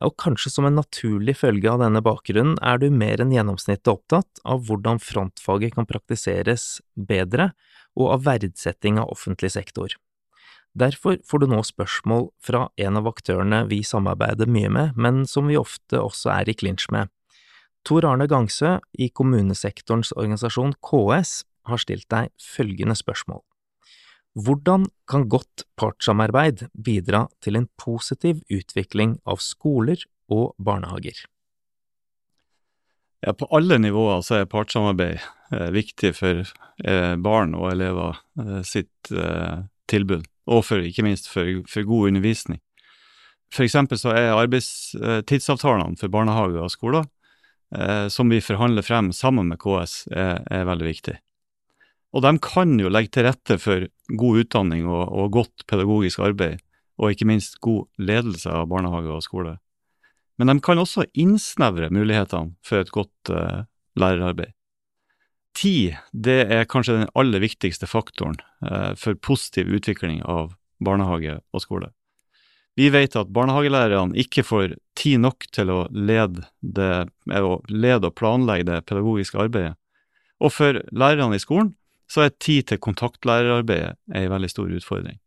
Og 0.03 0.17
kanskje 0.19 0.51
som 0.51 0.67
en 0.67 0.79
naturlig 0.81 1.37
følge 1.39 1.71
av 1.71 1.83
denne 1.85 2.03
bakgrunnen 2.03 2.57
er 2.67 2.81
du 2.83 2.89
mer 2.91 3.23
enn 3.23 3.35
gjennomsnittet 3.35 3.93
opptatt 3.93 4.43
av 4.43 4.65
hvordan 4.67 4.99
frontfaget 5.03 5.77
kan 5.77 5.87
praktiseres 5.87 6.81
bedre, 6.95 7.53
og 7.95 8.15
av 8.15 8.23
verdsetting 8.27 8.99
av 8.99 9.11
offentlig 9.13 9.53
sektor. 9.55 9.95
Derfor 10.73 11.19
får 11.29 11.43
du 11.43 11.51
nå 11.53 11.61
spørsmål 11.69 12.31
fra 12.43 12.65
en 12.81 12.99
av 12.99 13.11
aktørene 13.11 13.67
vi 13.69 13.83
samarbeider 13.85 14.49
mye 14.49 14.71
med, 14.73 14.97
men 14.97 15.27
som 15.29 15.51
vi 15.51 15.61
ofte 15.61 16.01
også 16.01 16.33
er 16.33 16.49
i 16.49 16.57
klinsj 16.57 16.89
med. 16.95 17.13
Tor 17.87 18.07
Arne 18.07 18.29
Gangsø 18.31 18.77
i 18.95 19.09
kommunesektorens 19.11 20.13
organisasjon 20.15 20.77
KS 20.85 21.43
har 21.67 21.83
stilt 21.83 22.09
deg 22.13 22.31
følgende 22.43 22.95
spørsmål. 22.99 23.43
Hvordan 24.33 24.87
kan 25.11 25.27
godt 25.29 25.67
partssamarbeid 25.77 26.69
bidra 26.73 27.27
til 27.45 27.59
en 27.59 27.69
positiv 27.77 28.41
utvikling 28.49 29.19
av 29.29 29.43
skoler 29.45 30.07
og 30.33 30.55
barnehager? 30.57 31.27
Ja, 33.23 33.35
På 33.37 33.47
alle 33.55 33.79
nivåer 33.79 34.23
så 34.25 34.41
er 34.41 34.51
partssamarbeid 34.51 35.21
eh, 35.53 35.69
viktig 35.75 36.15
for 36.17 36.43
eh, 36.43 37.15
barn 37.23 37.53
og 37.55 37.69
elever 37.75 38.19
eh, 38.41 38.63
sitt 38.67 39.13
eh, 39.13 39.63
tilbud, 39.93 40.25
og 40.49 40.65
for, 40.67 40.83
ikke 40.83 41.05
minst 41.07 41.29
for, 41.31 41.47
for 41.69 41.87
god 41.87 42.09
undervisning. 42.11 42.63
For 43.53 43.67
eksempel 43.67 44.01
så 44.01 44.15
er 44.17 44.33
arbeidstidsavtalene 44.33 46.01
for 46.01 46.11
barnehager 46.11 46.65
og 46.65 46.73
skoler, 46.73 47.05
eh, 47.75 48.09
som 48.13 48.33
vi 48.33 48.41
forhandler 48.45 48.85
frem 48.87 49.13
sammen 49.17 49.51
med 49.51 49.61
KS, 49.63 50.07
er, 50.13 50.43
er 50.51 50.69
veldig 50.69 50.89
viktig. 50.89 51.17
Og 52.13 52.25
de 52.25 52.33
kan 52.45 52.77
jo 52.81 52.93
legge 52.93 53.15
til 53.15 53.27
rette 53.27 53.57
for 53.61 53.87
god 54.21 54.43
utdanning 54.45 54.85
og, 54.85 55.07
og, 55.09 55.31
godt 55.33 55.67
pedagogisk 55.71 56.21
arbeid, 56.25 56.61
og 57.01 57.13
ikke 57.13 57.29
minst 57.29 57.57
god 57.65 57.87
ledelse 57.97 58.53
av 58.53 58.69
barnehage 58.69 59.13
og 59.13 59.25
skole. 59.25 59.55
Men 60.37 60.53
de 60.53 60.59
kan 60.65 60.81
også 60.81 61.07
innsnevre 61.19 61.89
mulighetene 61.93 62.53
for 62.67 62.83
et 62.83 62.93
godt 62.93 63.33
uh, 63.33 63.65
lærerarbeid. 63.97 64.53
Tid 65.57 65.97
det 66.13 66.39
er 66.53 66.69
kanskje 66.69 67.01
den 67.01 67.11
aller 67.19 67.43
viktigste 67.43 67.89
faktoren 67.89 68.39
uh, 68.65 68.93
for 68.99 69.17
positiv 69.17 69.73
utvikling 69.73 70.21
av 70.29 70.55
barnehage 70.85 71.39
og 71.53 71.65
skole. 71.65 71.93
Vi 72.79 72.89
vet 72.89 73.17
at 73.21 73.33
barnehagelærerne 73.35 74.17
ikke 74.17 74.45
får 74.47 74.77
tid 74.97 75.21
nok 75.21 75.45
til 75.53 75.73
å 75.73 75.81
lede, 75.93 76.47
det, 76.61 77.09
å 77.29 77.59
lede 77.69 78.09
og 78.09 78.17
planlegge 78.17 78.69
det 78.71 78.79
pedagogiske 78.89 79.41
arbeidet. 79.45 79.75
Og 80.43 80.55
for 80.55 80.81
lærerne 80.91 81.37
i 81.37 81.43
skolen 81.43 81.75
så 82.11 82.27
er 82.27 82.39
tid 82.41 82.71
til 82.71 82.81
kontaktlærerarbeidet 82.83 83.95
en 84.17 84.33
veldig 84.33 84.51
stor 84.51 84.73
utfordring. 84.73 85.21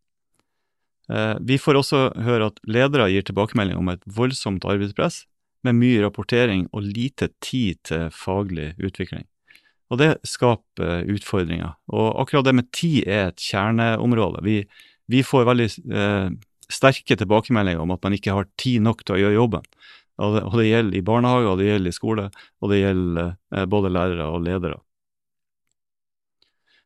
Eh, 1.10 1.36
vi 1.42 1.60
får 1.62 1.80
også 1.80 2.02
høre 2.26 2.50
at 2.50 2.60
ledere 2.66 3.12
gir 3.14 3.26
tilbakemelding 3.26 3.78
om 3.78 3.94
et 3.94 4.04
voldsomt 4.10 4.66
arbeidspress, 4.66 5.24
med 5.66 5.80
mye 5.80 6.02
rapportering 6.04 6.68
og 6.78 6.86
lite 6.86 7.32
tid 7.42 7.80
til 7.90 8.10
faglig 8.14 8.76
utvikling. 8.78 9.26
Og 9.90 9.98
det 10.02 10.12
skaper 10.26 11.08
utfordringer. 11.10 11.74
Og 11.94 12.20
akkurat 12.22 12.46
det 12.46 12.54
med 12.58 12.70
tid 12.74 13.06
er 13.10 13.32
et 13.32 13.42
kjerneområde. 13.42 14.44
Vi, 14.46 14.60
vi 15.10 15.24
får 15.26 15.48
veldig 15.50 15.68
eh, 15.90 16.30
sterke 16.72 17.18
tilbakemeldinger 17.20 17.84
om 17.84 17.94
at 17.96 18.04
man 18.06 18.16
ikke 18.18 18.36
har 18.36 18.50
tid 18.62 18.84
nok 18.86 19.04
til 19.06 19.18
å 19.18 19.22
gjøre 19.24 19.40
jobben. 19.40 19.70
Og 20.24 20.38
det, 20.38 20.42
og 20.48 20.58
det 20.60 20.70
gjelder 20.70 20.98
i 20.98 21.06
barnehage, 21.06 21.52
og 21.52 21.60
det 21.60 21.70
gjelder 21.70 21.92
i 21.92 21.96
skole, 21.96 22.28
og 22.64 22.72
det 22.72 22.82
gjelder 22.82 23.32
eh, 23.34 23.66
både 23.70 23.92
lærere 23.92 24.30
og 24.32 24.46
ledere. 24.46 24.80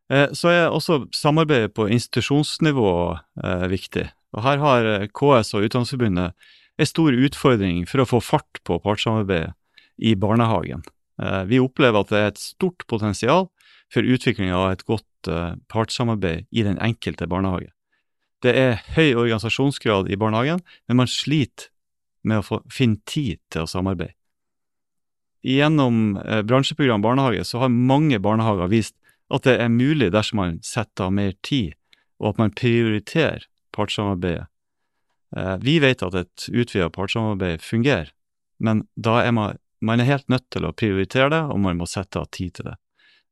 Eh, 0.10 0.32
så 0.34 0.50
er 0.50 0.74
også 0.74 1.04
samarbeidet 1.14 1.74
på 1.78 1.88
institusjonsnivå 1.94 2.92
eh, 3.44 3.68
viktig. 3.70 4.08
Og 4.34 4.44
Her 4.46 4.62
har 4.64 4.90
eh, 4.96 5.08
KS 5.14 5.54
og 5.54 5.68
Utdanningsforbundet 5.68 6.34
en 6.80 6.90
stor 6.90 7.14
utfordring 7.14 7.84
for 7.90 8.02
å 8.02 8.08
få 8.10 8.22
fart 8.24 8.62
på 8.66 8.80
partssamarbeidet 8.82 9.54
i 10.00 10.16
barnehagen. 10.16 10.86
Vi 11.52 11.58
opplever 11.60 12.00
at 12.00 12.12
det 12.14 12.20
er 12.22 12.30
et 12.30 12.40
stort 12.40 12.86
potensial 12.88 13.50
for 13.92 14.08
utvikling 14.08 14.54
av 14.56 14.70
et 14.72 14.86
godt 14.88 15.28
partssamarbeid 15.68 16.46
i 16.56 16.64
den 16.64 16.80
enkelte 16.80 17.28
barnehage. 17.28 17.68
Det 18.44 18.54
er 18.56 18.80
høy 18.96 19.18
organisasjonsgrad 19.20 20.10
i 20.12 20.18
barnehagen, 20.20 20.62
men 20.88 21.02
man 21.02 21.12
sliter 21.12 21.72
med 22.24 22.42
å 22.42 22.46
få, 22.46 22.62
finne 22.72 23.02
tid 23.10 23.40
til 23.52 23.66
å 23.66 23.70
samarbeide. 23.70 24.16
Gjennom 25.44 26.18
bransjeprogram 26.44 27.00
barnehage 27.00 27.46
så 27.48 27.62
har 27.62 27.72
mange 27.72 28.18
barnehager 28.20 28.68
vist 28.68 28.98
at 29.32 29.46
det 29.46 29.56
er 29.62 29.72
mulig 29.72 30.10
dersom 30.12 30.42
man 30.42 30.58
setter 30.66 31.08
av 31.08 31.14
mer 31.16 31.36
tid, 31.46 31.76
og 32.20 32.34
at 32.34 32.42
man 32.42 32.56
prioriterer 32.56 33.46
partssamarbeidet. 33.76 34.50
Eh, 35.38 35.56
vi 35.62 35.78
vet 35.84 36.04
at 36.06 36.18
et 36.18 36.50
utvidet 36.50 36.92
partssamarbeid 36.96 37.64
fungerer, 37.64 38.12
men 38.60 38.84
da 38.96 39.20
er 39.24 39.34
man, 39.36 39.60
man 39.86 40.02
er 40.02 40.10
helt 40.10 40.30
nødt 40.32 40.50
til 40.52 40.66
å 40.66 40.74
prioritere 40.74 41.30
det, 41.36 41.44
og 41.54 41.62
man 41.62 41.80
må 41.80 41.88
sette 41.90 42.20
av 42.20 42.30
tid 42.34 42.58
til 42.58 42.72
det. 42.72 42.78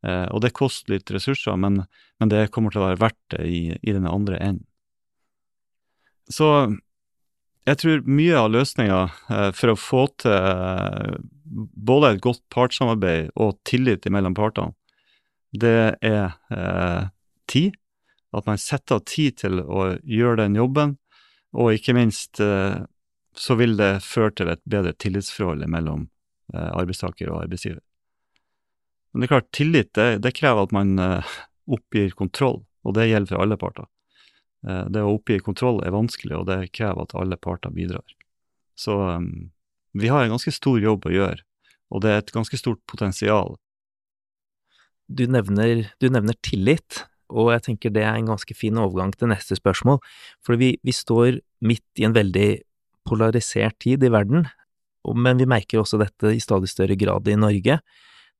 Eh, 0.05 0.25
og 0.29 0.43
det 0.45 0.53
koster 0.57 0.95
litt 0.95 1.11
ressurser, 1.11 1.57
men, 1.57 1.81
men 2.21 2.33
det 2.33 2.49
kommer 2.53 2.73
til 2.73 2.83
å 2.83 2.89
være 2.91 3.01
verdt 3.07 3.23
det 3.33 3.43
i, 3.49 3.61
i 3.81 3.95
den 3.95 4.07
andre 4.09 4.39
enden. 4.39 4.66
Så 6.31 6.49
jeg 7.67 7.79
tror 7.81 8.05
mye 8.07 8.35
av 8.39 8.51
løsninga 8.53 8.99
eh, 9.31 9.49
for 9.55 9.73
å 9.73 9.79
få 9.79 10.03
til 10.23 11.17
både 11.47 12.13
et 12.13 12.23
godt 12.23 12.43
partssamarbeid 12.53 13.31
og 13.39 13.57
tillit 13.67 14.07
mellom 14.11 14.35
partene, 14.37 14.75
det 15.55 15.97
er 16.05 16.35
eh, 16.51 17.09
tid. 17.47 17.75
At 18.35 18.45
man 18.45 18.59
setter 18.59 18.99
av 18.99 19.05
tid 19.07 19.37
til 19.39 19.61
å 19.63 19.93
gjøre 20.03 20.43
den 20.43 20.57
jobben, 20.59 20.97
og 21.55 21.73
ikke 21.73 21.95
minst 21.95 22.41
eh, 22.43 22.83
så 23.37 23.57
vil 23.57 23.77
det 23.79 24.03
føre 24.05 24.33
til 24.35 24.51
et 24.51 24.63
bedre 24.67 24.93
tillitsforhold 24.99 25.63
mellom 25.71 26.07
eh, 26.53 26.71
arbeidstaker 26.73 27.31
og 27.31 27.45
arbeidsgiver. 27.45 27.81
Men 29.11 29.23
det 29.23 29.27
er 29.27 29.33
klart, 29.35 29.51
tillit 29.55 29.93
det, 29.97 30.09
det 30.25 30.35
krever 30.37 30.67
at 30.67 30.75
man 30.75 30.97
eh, 31.01 31.37
oppgir 31.71 32.11
kontroll, 32.19 32.61
og 32.83 32.97
det 32.97 33.07
gjelder 33.09 33.31
for 33.31 33.45
alle 33.45 33.59
parter. 33.59 33.87
Eh, 34.65 34.85
det 34.89 35.03
å 35.03 35.17
oppgi 35.17 35.41
kontroll 35.43 35.83
er 35.85 35.93
vanskelig, 35.93 36.39
og 36.39 36.47
det 36.49 36.71
krever 36.71 37.03
at 37.03 37.15
alle 37.19 37.37
parter 37.37 37.73
bidrar. 37.75 38.05
Så 38.77 38.95
um, 38.97 39.49
vi 39.97 40.09
har 40.13 40.23
en 40.23 40.35
ganske 40.35 40.53
stor 40.53 40.79
jobb 40.81 41.05
å 41.09 41.13
gjøre, 41.13 41.41
og 41.93 42.03
det 42.03 42.11
er 42.13 42.21
et 42.21 42.35
ganske 42.35 42.57
stort 42.59 42.81
potensial 42.89 43.57
du 45.07 45.23
nevner, 45.31 45.87
du 45.99 46.09
nevner, 46.11 46.35
tillit, 46.43 47.03
og 47.31 47.51
jeg 47.53 47.63
tenker 47.65 47.93
det 47.95 48.03
er 48.03 48.19
en 48.19 48.31
ganske 48.33 48.55
fin 48.55 48.77
overgang 48.79 49.13
til 49.15 49.31
neste 49.31 49.57
spørsmål, 49.59 49.99
for 50.43 50.59
vi, 50.59 50.75
vi 50.83 50.95
står 50.95 51.39
midt 51.65 51.99
i 51.99 52.07
en 52.07 52.15
veldig 52.15 52.49
polarisert 53.07 53.77
tid 53.83 54.03
i 54.03 54.11
verden, 54.11 54.47
men 55.15 55.39
vi 55.39 55.47
merker 55.47 55.79
også 55.79 55.99
dette 56.01 56.33
i 56.35 56.43
stadig 56.43 56.69
større 56.71 56.97
grad 56.99 57.27
i 57.31 57.39
Norge, 57.39 57.79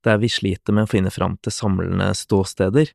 der 0.04 0.20
vi 0.20 0.30
sliter 0.30 0.76
med 0.76 0.86
å 0.86 0.90
finne 0.90 1.12
fram 1.12 1.38
til 1.42 1.54
samlende 1.54 2.10
ståsteder. 2.14 2.92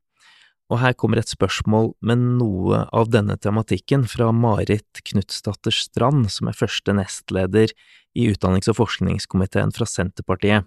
Og 0.72 0.80
her 0.80 0.94
kommer 0.96 1.20
et 1.20 1.28
spørsmål 1.28 1.92
med 2.00 2.22
noe 2.40 2.84
av 2.88 3.10
denne 3.12 3.36
tematikken 3.36 4.06
fra 4.08 4.30
Marit 4.32 5.02
Knutsdatter 5.04 5.74
Strand, 5.74 6.30
som 6.32 6.48
er 6.48 6.56
første 6.56 6.94
nestleder 6.96 7.74
i 8.16 8.28
utdannings- 8.32 8.70
og 8.72 8.78
forskningskomiteen 8.80 9.74
fra 9.76 9.88
Senterpartiet. 9.88 10.64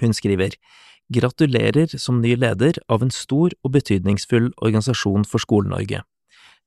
Hun 0.00 0.14
skriver 0.16 0.56
Gratulerer 1.08 1.94
som 1.96 2.20
ny 2.20 2.34
leder 2.36 2.76
av 2.92 3.02
en 3.02 3.12
stor 3.12 3.54
og 3.64 3.72
betydningsfull 3.72 4.50
organisasjon 4.60 5.24
for 5.24 5.40
Skole-Norge. 5.40 6.02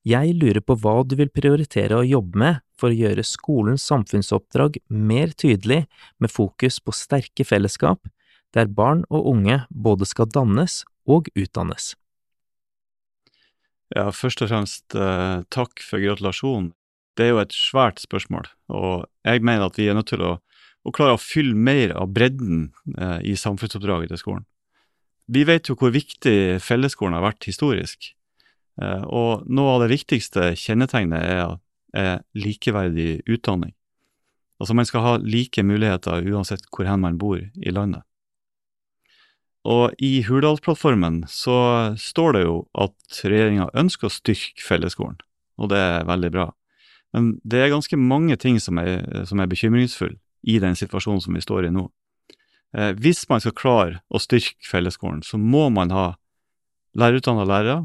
Jeg 0.02 0.34
lurer 0.34 0.64
på 0.66 0.74
hva 0.82 1.04
du 1.06 1.14
vil 1.20 1.30
prioritere 1.30 2.00
å 2.00 2.08
jobbe 2.08 2.40
med 2.42 2.62
for 2.74 2.90
å 2.90 2.98
gjøre 2.98 3.26
skolens 3.26 3.86
samfunnsoppdrag 3.86 4.80
mer 4.90 5.30
tydelig 5.38 5.84
med 6.18 6.34
fokus 6.34 6.80
på 6.82 6.94
sterke 6.98 7.46
fellesskap, 7.46 8.02
der 8.58 8.66
barn 8.66 9.06
og 9.14 9.30
unge 9.36 9.62
både 9.70 10.10
skal 10.10 10.26
dannes 10.34 10.82
og 11.06 11.30
utdannes. 11.38 11.94
Ja, 13.96 14.08
først 14.16 14.42
og 14.44 14.52
fremst 14.52 14.96
eh, 14.96 15.42
takk 15.52 15.84
for 15.84 16.00
gratulasjonen. 16.00 16.72
Det 17.20 17.26
er 17.28 17.34
jo 17.34 17.42
et 17.42 17.56
svært 17.56 18.00
spørsmål, 18.00 18.48
og 18.72 19.04
jeg 19.28 19.44
mener 19.44 19.68
at 19.68 19.76
vi 19.78 19.90
er 19.92 19.98
nødt 19.98 20.14
til 20.14 20.24
å 20.24 20.38
å 20.88 20.94
klare 20.96 21.16
å 21.16 21.22
fylle 21.22 21.58
mer 21.58 21.94
av 21.98 22.10
bredden 22.14 22.70
eh, 22.98 23.20
i 23.32 23.36
samfunnsoppdraget 23.38 24.12
til 24.14 24.22
skolen. 24.22 24.48
Vi 25.32 25.44
vet 25.48 25.70
jo 25.70 25.78
hvor 25.80 25.94
viktig 25.94 26.60
fellesskolen 26.64 27.16
har 27.16 27.26
vært 27.26 27.48
historisk, 27.48 28.12
eh, 28.82 29.04
og 29.06 29.46
noe 29.50 29.76
av 29.76 29.86
det 29.86 29.92
viktigste 29.94 30.52
kjennetegnet 30.60 31.22
er, 31.22 31.58
er 31.94 32.24
likeverdig 32.34 33.22
utdanning. 33.30 33.76
Altså 34.62 34.78
man 34.78 34.90
skal 34.90 35.06
ha 35.06 35.14
like 35.22 35.64
muligheter 35.66 36.26
uansett 36.30 36.68
hvor 36.70 36.90
hen 36.90 37.02
man 37.02 37.18
bor 37.22 37.40
i 37.42 37.74
landet. 37.74 38.06
Og 39.68 39.94
i 40.02 40.24
Hurdalsplattformen 40.26 41.22
så 41.30 41.94
står 42.00 42.34
det 42.34 42.42
jo 42.48 42.56
at 42.74 43.22
regjeringa 43.22 43.70
ønsker 43.78 44.10
å 44.10 44.14
styrke 44.14 44.64
fellesskolen, 44.66 45.20
og 45.62 45.70
det 45.74 45.78
er 45.78 46.08
veldig 46.10 46.32
bra. 46.34 46.48
Men 47.14 47.36
det 47.46 47.62
er 47.62 47.74
ganske 47.74 48.00
mange 48.00 48.38
ting 48.42 48.58
som 48.64 48.80
er, 48.82 49.04
som 49.28 49.42
er 49.44 49.50
bekymringsfulle 49.52 50.18
i 50.48 50.58
den 50.64 50.78
situasjonen 50.80 51.22
som 51.22 51.38
vi 51.38 51.44
står 51.44 51.68
i 51.68 51.74
nå. 51.76 51.86
Eh, 52.74 52.94
hvis 52.98 53.26
man 53.30 53.44
skal 53.44 53.56
klare 53.58 54.02
å 54.10 54.22
styrke 54.22 54.66
fellesskolen, 54.66 55.22
så 55.22 55.38
må 55.38 55.68
man 55.70 55.92
ha 55.94 56.08
lærerutdanna 56.98 57.46
lærere. 57.46 57.78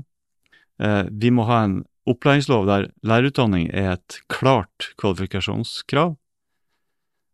Eh, 0.80 1.04
vi 1.10 1.32
må 1.34 1.44
ha 1.50 1.64
en 1.66 1.80
opplæringslov 2.06 2.68
der 2.70 2.88
lærerutdanning 3.04 3.68
er 3.74 3.96
et 3.96 4.20
klart 4.32 4.92
kvalifikasjonskrav. 5.00 6.14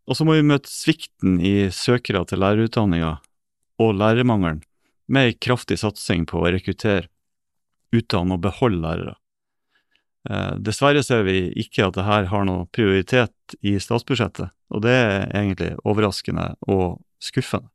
Og 0.02 0.18
så 0.18 0.26
må 0.26 0.34
vi 0.34 0.48
møte 0.48 0.70
svikten 0.72 1.38
i 1.44 1.68
søkere 1.70 2.24
til 2.26 2.42
lærerutdanninga 2.42 3.20
og 3.82 3.96
lærermangelen 3.98 4.62
med 5.12 5.32
ei 5.32 5.34
kraftig 5.36 5.80
satsing 5.82 6.24
på 6.30 6.40
å 6.40 6.52
rekruttere, 6.54 7.08
utdanne 7.92 8.38
og 8.38 8.44
beholde 8.46 8.80
lærere. 8.80 9.16
Eh, 10.30 10.54
dessverre 10.62 11.02
ser 11.02 11.24
vi 11.26 11.50
ikke 11.58 11.88
at 11.88 11.96
dette 11.98 12.26
har 12.30 12.46
noe 12.46 12.68
prioritet 12.72 13.56
i 13.60 13.74
statsbudsjettet, 13.82 14.52
og 14.72 14.84
det 14.84 14.94
er 14.94 15.24
egentlig 15.34 15.72
overraskende 15.82 16.52
og 16.70 17.02
skuffende. 17.22 17.68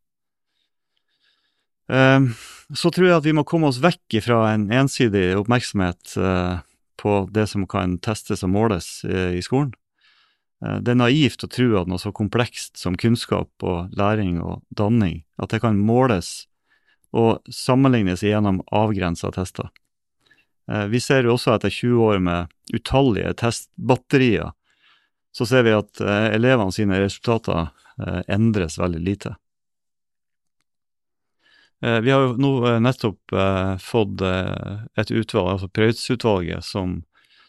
Eh, 1.91 2.31
så 2.73 2.91
tror 2.91 3.09
jeg 3.09 3.19
at 3.19 3.27
vi 3.27 3.35
må 3.35 3.45
komme 3.47 3.69
oss 3.69 3.81
vekk 3.83 4.19
fra 4.23 4.41
en 4.53 4.69
ensidig 4.73 5.29
oppmerksomhet 5.37 6.15
eh, 6.17 6.63
på 6.97 7.19
det 7.31 7.45
som 7.51 7.67
kan 7.69 7.99
testes 8.01 8.41
og 8.47 8.55
måles 8.55 8.89
i 9.05 9.43
skolen. 9.45 9.75
Det 10.57 10.89
er 10.89 10.97
naivt 10.97 11.43
å 11.45 11.49
tro 11.53 11.67
at 11.77 11.89
noe 11.89 12.01
så 12.01 12.09
komplekst 12.15 12.79
som 12.81 12.95
kunnskap 12.97 13.61
og 13.61 13.91
læring 13.93 14.39
og 14.41 14.63
danning, 14.73 15.19
at 15.37 15.53
det 15.53 15.59
kan 15.61 15.77
måles 15.77 16.47
og 17.13 17.45
sammenlignes 17.53 18.23
gjennom 18.25 18.63
avgrensa 18.73 19.29
tester. 19.35 19.69
Eh, 20.71 20.85
vi 20.85 20.99
ser 20.99 21.23
jo 21.23 21.35
også 21.35 21.55
etter 21.55 21.71
20 21.71 22.03
år 22.03 22.21
med 22.23 22.53
utallige 22.75 23.33
testbatterier, 23.39 24.53
så 25.31 25.47
ser 25.47 25.67
vi 25.67 25.75
at 25.77 26.01
eh, 26.03 26.29
elevene 26.35 26.73
sine 26.75 26.99
resultater 27.03 27.69
eh, 28.01 28.21
endres 28.27 28.79
veldig 28.79 29.03
lite. 29.03 29.35
Vi 31.77 32.09
har 32.09 32.23
jo 32.23 32.31
nå 32.41 32.79
nettopp 32.81 33.35
fått 33.77 34.23
et 34.25 35.11
utvalg, 35.13 35.49
altså 35.51 35.67
Prøyts-utvalget, 35.69 36.65
som, 36.65 36.95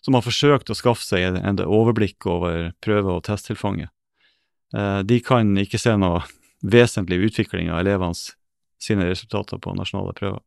som, 0.00 0.14
har 0.14 0.24
forsøkt 0.24 0.70
å 0.70 0.76
skaffe 0.78 1.04
seg 1.04 1.38
en 1.40 1.62
overblikk 1.64 2.26
over 2.30 2.72
prøve- 2.84 3.18
og 3.18 3.24
testtilfanget. 3.28 3.90
De 5.08 5.16
kan 5.24 5.56
ikke 5.56 5.80
se 5.80 5.94
noe 5.96 6.22
vesentlig 6.60 7.16
utvikling 7.30 7.70
av 7.72 7.80
elevenes 7.80 8.34
sine 8.82 9.06
resultater 9.08 9.58
på 9.58 9.74
nasjonale 9.74 10.14
prøver. 10.16 10.42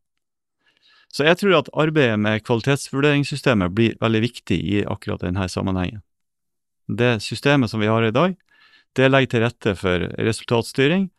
Så 1.12 1.26
jeg 1.26 1.36
tror 1.42 1.58
at 1.58 1.72
arbeidet 1.76 2.16
med 2.20 2.40
kvalitetsvurderingssystemet 2.46 3.74
blir 3.76 3.98
veldig 4.00 4.22
viktig 4.24 4.56
i 4.56 4.78
akkurat 4.88 5.20
denne 5.20 5.44
sammenhengen. 5.48 6.00
Det 6.88 7.18
systemet 7.22 7.70
som 7.70 7.82
vi 7.84 7.90
har 7.90 8.04
i 8.04 8.14
dag, 8.14 8.36
det 8.96 9.10
legger 9.10 9.32
til 9.32 9.44
rette 9.44 9.74
for 9.76 10.06
resultatstyring, 10.16 11.10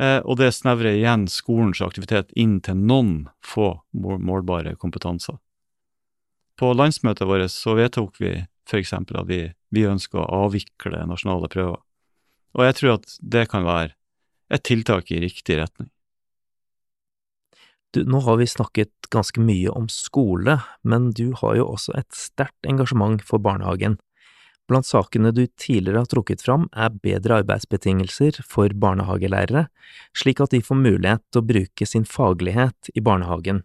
eh, 0.00 0.18
og 0.26 0.38
det 0.42 0.50
snevrer 0.54 0.98
igjen 0.98 1.28
skolens 1.30 1.80
aktivitet 1.82 2.34
inn 2.34 2.58
til 2.60 2.78
noen 2.78 3.28
få 3.42 3.72
målbare 3.94 4.74
kompetanser. 4.82 5.38
På 6.56 6.72
landsmøtet 6.72 7.28
vårt 7.28 7.52
så 7.52 7.76
vedtok 7.76 8.20
vi 8.20 8.32
f.eks. 8.66 8.92
at 8.96 9.26
vi, 9.28 9.42
vi 9.70 9.84
ønsker 9.86 10.22
å 10.22 10.46
avvikle 10.46 11.04
nasjonale 11.08 11.50
prøver. 11.52 11.82
Og 12.56 12.64
jeg 12.64 12.78
tror 12.78 12.94
at 12.96 13.18
det 13.20 13.44
kan 13.52 13.66
være 13.66 13.92
et 14.52 14.64
tiltak 14.64 15.10
i 15.12 15.20
riktig 15.20 15.58
retning. 15.60 15.90
Du, 17.94 18.02
nå 18.04 18.20
har 18.26 18.40
vi 18.40 18.48
snakket 18.48 19.10
ganske 19.12 19.40
mye 19.40 19.72
om 19.72 19.86
skole, 19.92 20.58
men 20.84 21.10
du 21.16 21.30
har 21.40 21.56
jo 21.60 21.68
også 21.76 21.94
et 21.96 22.10
sterkt 22.16 22.68
engasjement 22.68 23.22
for 23.24 23.42
barnehagen. 23.42 23.96
Blant 24.66 24.88
sakene 24.88 25.30
du 25.30 25.44
tidligere 25.46 26.02
har 26.02 26.10
trukket 26.10 26.42
fram, 26.42 26.66
er 26.74 26.96
bedre 27.04 27.40
arbeidsbetingelser 27.44 28.40
for 28.42 28.72
barnehagelærere, 28.74 29.68
slik 30.16 30.42
at 30.42 30.56
de 30.56 30.64
får 30.64 30.80
mulighet 30.80 31.22
til 31.30 31.42
å 31.42 31.48
bruke 31.52 31.86
sin 31.86 32.04
faglighet 32.08 32.90
i 32.96 33.04
barnehagen. 33.04 33.62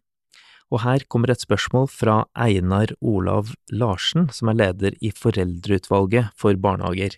Og 0.71 0.85
her 0.85 1.03
kommer 1.11 1.33
et 1.33 1.43
spørsmål 1.43 1.89
fra 1.91 2.21
Einar 2.39 2.93
Olav 3.01 3.51
Larsen, 3.71 4.29
som 4.31 4.51
er 4.51 4.59
leder 4.61 4.95
i 5.03 5.11
Foreldreutvalget 5.11 6.31
for 6.39 6.55
barnehager. 6.55 7.17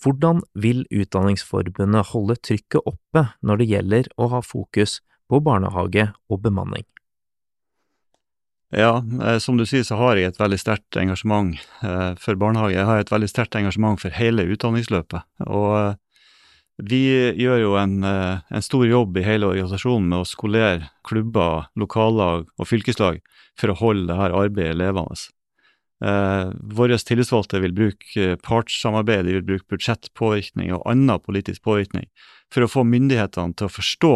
Hvordan 0.00 0.42
vil 0.56 0.86
Utdanningsforbundet 0.92 2.12
holde 2.12 2.36
trykket 2.40 2.84
oppe 2.88 3.26
når 3.44 3.60
det 3.60 3.70
gjelder 3.72 4.12
å 4.16 4.28
ha 4.32 4.40
fokus 4.44 5.00
på 5.30 5.40
barnehage 5.44 6.10
og 6.30 6.42
bemanning. 6.42 6.86
Ja, 8.70 9.00
eh, 9.02 9.38
som 9.42 9.58
du 9.58 9.64
sier 9.66 9.82
så 9.86 9.98
har 9.98 10.18
jeg 10.18 10.30
et 10.30 10.38
veldig 10.38 10.58
sterkt 10.62 10.98
engasjement 10.98 11.56
eh, 11.82 12.12
for 12.22 12.38
barnehage. 12.38 12.76
Jeg 12.76 12.86
har 12.86 13.02
et 13.02 13.10
veldig 13.10 13.30
sterkt 13.30 13.58
engasjement 13.58 13.98
for 13.98 14.14
hele 14.14 14.46
utdanningsløpet. 14.54 15.26
Og 15.48 15.70
eh, 15.78 15.96
vi 16.82 17.02
gjør 17.40 17.58
jo 17.60 17.74
en, 17.80 17.98
en, 18.04 18.62
stor 18.64 18.86
jobb 18.86 19.18
i 19.20 19.26
hele 19.26 19.48
organisasjonen 19.50 20.08
med 20.08 20.22
å 20.22 20.28
skolere 20.28 20.88
klubber, 21.06 21.68
lokallag 21.76 22.46
og 22.56 22.68
fylkeslag 22.68 23.20
for 23.60 23.72
å 23.72 23.78
holde 23.80 24.08
dette 24.12 24.40
arbeidet 24.40 24.78
levende. 24.78 25.18
Eh, 26.04 26.52
våre 26.72 26.96
tillitsvalgte 26.96 27.60
vil 27.60 27.74
bruke 27.76 28.36
partssamarbeid, 28.44 29.26
de 29.26 29.36
vil 29.36 29.46
bruke 29.50 29.68
budsjettpåvirkning 29.74 30.72
og 30.72 30.86
annen 30.88 31.20
politisk 31.20 31.66
påvirkning 31.66 32.08
for 32.52 32.64
å 32.64 32.70
få 32.72 32.86
myndighetene 32.88 33.52
til 33.56 33.68
å 33.68 33.74
forstå 33.74 34.14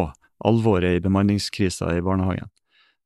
alvoret 0.49 0.97
i 0.97 1.05
bemanningskrisa 1.05 1.93
i 1.93 2.03
barnehagen. 2.05 2.49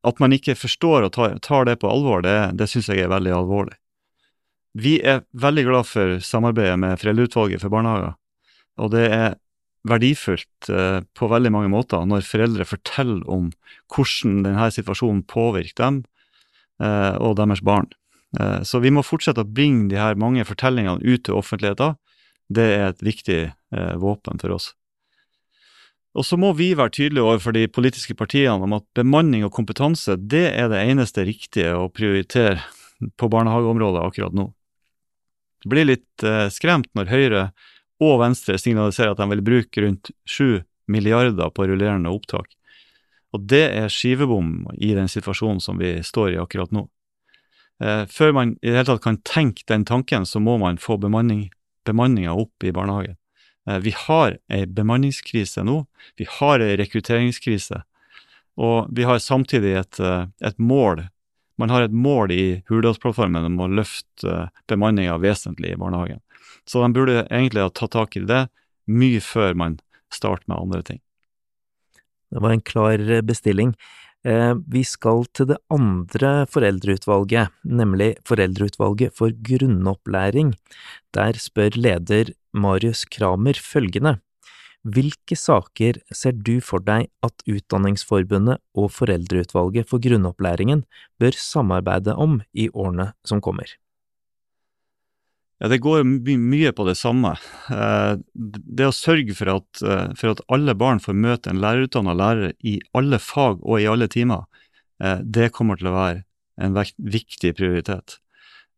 At 0.07 0.23
man 0.23 0.33
ikke 0.33 0.55
forstår 0.55 1.09
og 1.09 1.13
tar, 1.17 1.35
tar 1.43 1.67
det 1.67 1.81
på 1.83 1.91
alvor, 1.91 2.23
det, 2.23 2.37
det 2.55 2.71
syns 2.71 2.91
jeg 2.93 3.03
er 3.03 3.11
veldig 3.11 3.35
alvorlig. 3.41 3.75
Vi 4.79 4.99
er 5.03 5.25
veldig 5.35 5.65
glad 5.67 5.89
for 5.89 6.19
samarbeidet 6.23 6.79
med 6.79 7.01
Foreldreutvalget 7.01 7.65
for 7.65 7.75
barnehager, 7.75 8.15
og 8.79 8.93
det 8.95 9.07
er 9.11 9.39
verdifullt 9.89 10.71
eh, 10.73 11.01
på 11.17 11.29
veldig 11.31 11.53
mange 11.55 11.71
måter 11.73 12.05
når 12.09 12.27
foreldre 12.29 12.67
forteller 12.69 13.25
om 13.31 13.51
hvordan 13.95 14.43
denne 14.47 14.69
situasjonen 14.75 15.25
påvirker 15.29 15.83
dem 15.83 16.03
eh, 16.83 17.15
og 17.17 17.39
deres 17.41 17.65
barn. 17.65 17.89
Eh, 18.39 18.61
så 18.63 18.81
vi 18.85 18.93
må 18.95 19.05
fortsette 19.07 19.45
å 19.45 19.49
bringe 19.49 19.89
de 19.93 20.01
her 20.01 20.19
mange 20.21 20.45
fortellingene 20.49 21.05
ut 21.05 21.25
til 21.27 21.39
offentligheten. 21.39 21.97
Det 22.49 22.67
er 22.77 22.91
et 22.91 23.05
viktig 23.05 23.41
eh, 23.49 23.95
våpen 24.01 24.41
for 24.41 24.57
oss. 24.57 24.73
Og 26.19 26.25
så 26.27 26.39
må 26.41 26.51
vi 26.57 26.73
være 26.77 26.95
tydelige 26.97 27.25
overfor 27.25 27.55
de 27.55 27.69
politiske 27.71 28.17
partiene 28.19 28.65
om 28.65 28.75
at 28.79 28.87
bemanning 28.97 29.45
og 29.47 29.53
kompetanse 29.55 30.17
det 30.19 30.49
er 30.51 30.71
det 30.73 30.81
eneste 30.89 31.25
riktige 31.29 31.77
å 31.77 31.91
prioritere 31.93 32.63
på 33.21 33.29
barnehageområdet 33.31 34.03
akkurat 34.03 34.35
nå. 34.35 34.49
Det 35.63 35.71
blir 35.71 35.89
litt 35.89 36.25
eh, 36.27 36.47
skremt 36.55 36.91
når 36.99 37.13
Høyre 37.13 37.43
og 38.03 38.21
Venstre 38.23 38.59
signaliserer 38.61 39.15
at 39.15 39.21
de 39.21 39.29
vil 39.33 39.45
bruke 39.45 39.83
rundt 39.85 40.13
7 40.29 40.63
milliarder 40.89 41.51
på 41.55 41.67
rullerende 41.69 42.13
opptak. 42.15 42.55
Og 43.35 43.45
det 43.51 43.65
er 43.77 43.91
skivebom 43.93 44.69
i 44.79 44.95
den 44.97 45.11
situasjonen 45.11 45.61
som 45.61 45.81
vi 45.81 45.99
står 46.07 46.33
i 46.33 46.41
akkurat 46.41 46.73
nå. 46.73 46.87
Eh, 47.83 48.05
før 48.11 48.33
man 48.35 48.55
i 48.63 48.71
det 48.71 48.79
hele 48.79 48.89
tatt 48.89 49.05
kan 49.05 49.21
tenke 49.27 49.67
den 49.69 49.85
tanken, 49.87 50.27
så 50.27 50.41
må 50.43 50.57
man 50.59 50.81
få 50.83 50.97
bemanning, 50.99 51.49
bemanninga 51.87 52.35
opp 52.35 52.65
i 52.65 52.73
barnehagen. 52.75 53.19
Eh, 53.69 53.79
vi 53.85 53.93
har 54.07 54.39
ei 54.51 54.65
bemanningskrise 54.67 55.63
nå. 55.67 55.83
Vi 56.17 56.27
har 56.39 56.65
ei 56.65 56.79
rekrutteringskrise. 56.81 57.83
Og 58.59 58.89
vi 58.91 59.07
har 59.07 59.21
samtidig 59.23 59.77
et, 59.79 60.01
eh, 60.01 60.27
et 60.43 60.59
mål. 60.59 61.09
Man 61.59 61.71
har 61.71 61.83
et 61.83 61.93
mål 61.93 62.33
i 62.33 62.63
Hurdalsplattformen 62.69 63.45
om 63.45 63.59
å 63.59 63.71
løfte 63.71 64.51
bemanninga 64.67 65.19
vesentlig 65.19 65.73
i 65.73 65.77
barnehagen. 65.77 66.21
Så 66.69 66.83
de 66.85 66.93
burde 66.93 67.23
egentlig 67.27 67.65
ha 67.65 67.73
tatt 67.73 67.95
tak 67.97 68.17
i 68.19 68.27
det 68.29 68.47
mye 68.89 69.21
før 69.25 69.57
man 69.57 69.79
starter 70.13 70.45
med 70.49 70.61
andre 70.61 70.83
ting. 70.85 71.01
Det 72.29 72.43
var 72.45 72.53
en 72.53 72.65
klar 72.65 73.01
bestilling. 73.25 73.73
Vi 74.69 74.83
skal 74.85 75.25
til 75.33 75.49
det 75.53 75.57
andre 75.73 76.45
foreldreutvalget, 76.51 77.55
nemlig 77.65 78.17
Foreldreutvalget 78.29 79.15
for 79.17 79.33
grunnopplæring. 79.33 80.53
Der 81.17 81.39
spør 81.41 81.79
leder 81.79 82.35
Marius 82.53 83.07
Kramer 83.09 83.57
følgende. 83.57 84.19
Hvilke 84.85 85.37
saker 85.37 86.03
ser 86.13 86.37
du 86.37 86.59
for 86.61 86.85
deg 86.85 87.09
at 87.25 87.49
Utdanningsforbundet 87.49 88.61
og 88.77 88.93
Foreldreutvalget 88.93 89.89
for 89.89 90.03
grunnopplæringen 90.03 90.85
bør 91.21 91.33
samarbeide 91.33 92.15
om 92.15 92.43
i 92.53 92.69
årene 92.75 93.13
som 93.25 93.41
kommer? 93.41 93.71
Ja, 95.59 95.69
Det 95.69 95.81
går 95.83 96.05
my 96.07 96.37
mye 96.39 96.73
på 96.73 96.87
det 96.87 96.95
samme. 96.95 97.35
Eh, 97.71 98.15
det 98.39 98.87
å 98.87 98.95
sørge 98.95 99.35
for 99.35 99.51
at, 99.57 99.83
eh, 99.83 100.15
for 100.15 100.31
at 100.31 100.43
alle 100.49 100.75
barn 100.75 101.01
får 101.03 101.19
møte 101.19 101.51
en 101.51 101.59
lærerutdanna 101.59 102.15
lærer 102.15 102.53
i 102.63 102.79
alle 102.95 103.19
fag 103.19 103.59
og 103.65 103.81
i 103.81 103.89
alle 103.91 104.07
timer, 104.07 104.47
eh, 105.03 105.19
det 105.25 105.53
kommer 105.53 105.77
til 105.77 105.91
å 105.91 105.97
være 105.97 106.25
en 106.59 106.75
viktig 106.75 107.55
prioritet 107.57 108.19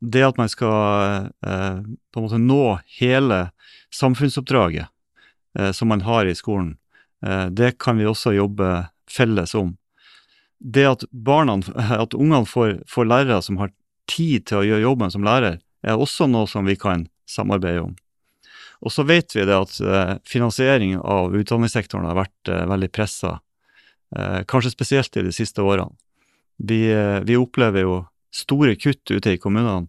det 0.01 0.23
at 0.25 0.39
man 0.39 0.49
skal 0.49 1.29
på 1.45 2.17
en 2.17 2.25
måte 2.25 2.41
nå 2.41 2.81
hele 3.01 3.51
samfunnsoppdraget 3.93 4.89
som 5.77 5.89
man 5.89 6.01
har 6.01 6.25
i 6.25 6.33
skolen, 6.33 6.79
det 7.53 7.79
kan 7.79 7.99
vi 7.99 8.09
også 8.09 8.33
jobbe 8.33 8.89
felles 9.11 9.55
om. 9.55 9.77
Det 10.61 10.87
at, 10.89 11.05
barna, 11.13 11.59
at 11.77 12.17
ungene 12.17 12.49
får, 12.49 12.79
får 12.89 13.11
lærere 13.11 13.43
som 13.45 13.59
har 13.61 13.73
tid 14.09 14.47
til 14.49 14.63
å 14.63 14.65
gjøre 14.65 14.87
jobben 14.87 15.13
som 15.13 15.27
lærer, 15.27 15.61
er 15.83 16.01
også 16.01 16.29
noe 16.31 16.49
som 16.51 16.67
vi 16.69 16.77
kan 16.79 17.07
samarbeide 17.29 17.85
om. 17.89 17.95
Og 18.81 18.93
så 18.93 19.05
vet 19.05 19.35
vi 19.37 19.45
det 19.45 19.57
at 19.57 19.77
uh, 19.85 20.17
finansiering 20.29 20.97
av 20.99 21.35
utdanningssektoren 21.37 22.09
har 22.09 22.19
vært 22.23 22.53
uh, 22.53 22.65
veldig 22.71 22.89
pressa, 22.93 23.37
uh, 24.17 24.41
kanskje 24.49 24.73
spesielt 24.73 25.17
i 25.21 25.27
de 25.27 25.35
siste 25.37 25.63
årene. 25.63 25.93
Vi, 26.61 26.83
vi, 27.25 27.39
opplever 27.41 27.87
jo 27.87 27.95
store 28.37 28.75
kutt 28.77 29.09
ute 29.09 29.33
i 29.33 29.39
kommunene, 29.41 29.89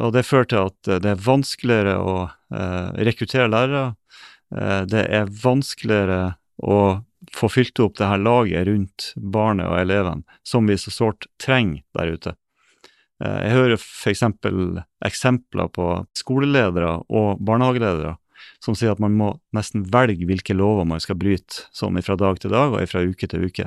og 0.00 0.14
det 0.14 0.22
fører 0.24 0.46
til 0.48 0.70
at 0.70 0.88
det 1.04 1.10
er 1.10 1.20
vanskeligere 1.20 1.98
å 2.00 2.14
rekruttere 3.04 3.50
lærere. 3.52 3.90
det 4.88 5.02
er 5.12 5.28
vanskeligere 5.42 6.38
å 6.56 7.02
få 7.36 7.50
fylt 7.52 7.84
opp 7.84 7.98
det 7.98 8.08
her 8.08 8.22
laget 8.22 8.64
rundt 8.70 9.12
barnet 9.16 9.68
og 9.68 9.76
eleven, 9.82 10.24
som 10.40 10.64
vi 10.64 10.78
så 10.80 10.94
sårt 10.94 11.28
trenger 11.36 11.82
der 11.98 12.16
ute. 12.16 12.34
Eh, 13.24 13.38
jeg 13.46 13.54
hører 13.56 13.76
f.eks. 13.78 14.24
eksempler 15.06 15.70
på 15.74 15.86
skoleledere 16.18 16.98
og 17.08 17.42
barnehageledere 17.42 18.16
som 18.62 18.76
sier 18.78 18.94
at 18.94 19.02
man 19.02 19.16
må 19.18 19.32
nesten 19.54 19.84
velge 19.90 20.26
hvilke 20.26 20.54
lover 20.54 20.86
man 20.86 21.02
skal 21.02 21.18
bryte, 21.18 21.66
sånn 21.74 21.98
fra 22.02 22.16
dag 22.18 22.38
til 22.42 22.54
dag 22.54 22.74
og 22.74 22.90
fra 22.90 23.02
uke 23.02 23.26
til 23.30 23.46
uke. 23.46 23.66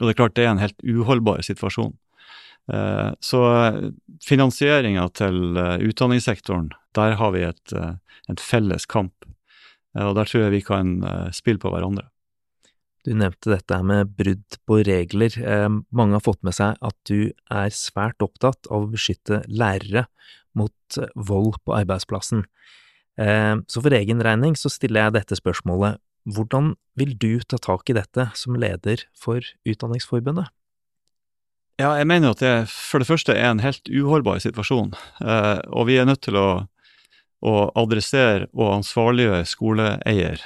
Og 0.00 0.06
det 0.06 0.14
er 0.14 0.18
klart 0.18 0.36
det 0.36 0.46
er 0.46 0.54
en 0.54 0.62
helt 0.62 0.80
uholdbar 0.80 1.44
situasjon. 1.44 1.92
Eh, 2.72 3.10
så 3.20 3.42
finansieringa 4.24 5.06
til 5.16 5.60
eh, 5.60 5.84
utdanningssektoren, 5.88 6.72
der 6.96 7.18
har 7.20 7.36
vi 7.36 7.44
et, 7.44 7.76
et 8.30 8.40
felles 8.40 8.88
kamp. 8.88 9.28
Og 9.94 10.16
der 10.16 10.26
tror 10.26 10.44
jeg 10.44 10.52
vi 10.56 10.60
kan 10.66 10.88
spille 11.34 11.60
på 11.62 11.70
hverandre. 11.70 12.08
Du 13.04 13.12
nevnte 13.12 13.52
dette 13.52 13.78
med 13.84 14.14
brudd 14.16 14.56
på 14.64 14.78
regler. 14.86 15.34
Eh, 15.36 15.68
mange 15.92 16.16
har 16.16 16.24
fått 16.24 16.40
med 16.46 16.56
seg 16.56 16.78
at 16.80 16.96
du 17.04 17.34
er 17.52 17.74
svært 17.76 18.24
opptatt 18.24 18.64
av 18.70 18.86
å 18.86 18.92
beskytte 18.94 19.42
lærere 19.44 20.06
mot 20.56 20.96
eh, 20.96 21.12
vold 21.12 21.58
på 21.68 21.74
arbeidsplassen. 21.76 22.46
Eh, 23.20 23.60
så 23.68 23.84
for 23.84 23.96
egen 23.96 24.24
regning 24.24 24.56
så 24.56 24.72
stiller 24.72 25.04
jeg 25.04 25.16
dette 25.18 25.36
spørsmålet. 25.36 26.00
Hvordan 26.24 26.72
vil 26.96 27.12
du 27.20 27.44
ta 27.44 27.60
tak 27.60 27.92
i 27.92 27.98
dette 27.98 28.30
som 28.40 28.56
leder 28.56 29.04
for 29.12 29.44
Utdanningsforbundet? 29.68 30.48
Ja, 31.76 31.92
jeg 31.98 32.08
mener 32.08 32.32
at 32.32 32.40
det 32.40 32.54
for 32.72 33.02
det 33.02 33.10
første 33.10 33.36
er 33.36 33.50
en 33.50 33.60
helt 33.60 33.84
uholdbar 33.90 34.38
situasjon, 34.40 34.92
og 35.74 35.88
vi 35.88 35.96
er 35.98 36.06
nødt 36.06 36.22
til 36.22 36.38
å, 36.38 36.48
å 37.42 37.54
adressere 37.82 38.46
og 38.54 38.76
ansvarliggjøre 38.76 39.42
skoleeier 39.50 40.44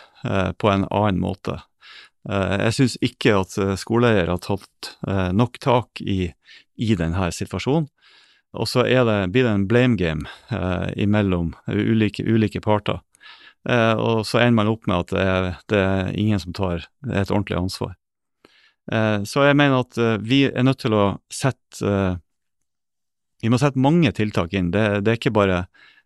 på 0.57 0.73
en 0.73 0.89
annen 0.89 1.21
måte. 1.21 1.59
Eh, 2.29 2.57
jeg 2.67 2.77
syns 2.77 2.97
ikke 3.05 3.37
at 3.41 3.57
eh, 3.61 3.77
skoleeier 3.81 4.29
har 4.29 4.41
tatt 4.45 4.93
eh, 5.09 5.31
nok 5.37 5.59
tak 5.65 6.03
i, 6.05 6.29
i 6.77 6.91
denne 6.99 7.31
situasjonen. 7.35 7.89
Og 8.59 8.65
så 8.65 8.87
blir 9.29 9.45
det 9.45 9.53
en 9.53 9.67
blame 9.69 9.99
game 10.01 10.29
eh, 10.51 10.89
imellom 11.05 11.53
ulike, 11.69 12.25
ulike 12.25 12.63
parter. 12.65 13.03
Eh, 13.69 13.95
og 13.95 14.25
så 14.27 14.41
ender 14.41 14.57
man 14.61 14.73
opp 14.73 14.89
med 14.89 15.05
at 15.05 15.13
det 15.13 15.25
er, 15.25 15.49
det 15.69 15.81
er 15.85 16.13
ingen 16.17 16.41
som 16.41 16.57
tar 16.57 16.87
et 17.09 17.31
ordentlig 17.31 17.59
ansvar. 17.59 17.97
Eh, 18.93 19.21
så 19.29 19.45
jeg 19.45 19.59
mener 19.61 19.85
at 19.85 20.01
vi 20.25 20.47
er 20.49 20.65
nødt 20.65 20.81
til 20.85 20.97
å 20.97 21.05
sette 21.33 22.19
Vi 23.39 23.51
må 23.53 23.59
sette 23.61 23.79
mange 23.79 24.11
tiltak 24.11 24.55
inn. 24.57 24.73
Det, 24.75 25.05
det 25.07 25.13
er 25.13 25.19
ikke 25.21 25.37
bare 25.37 25.59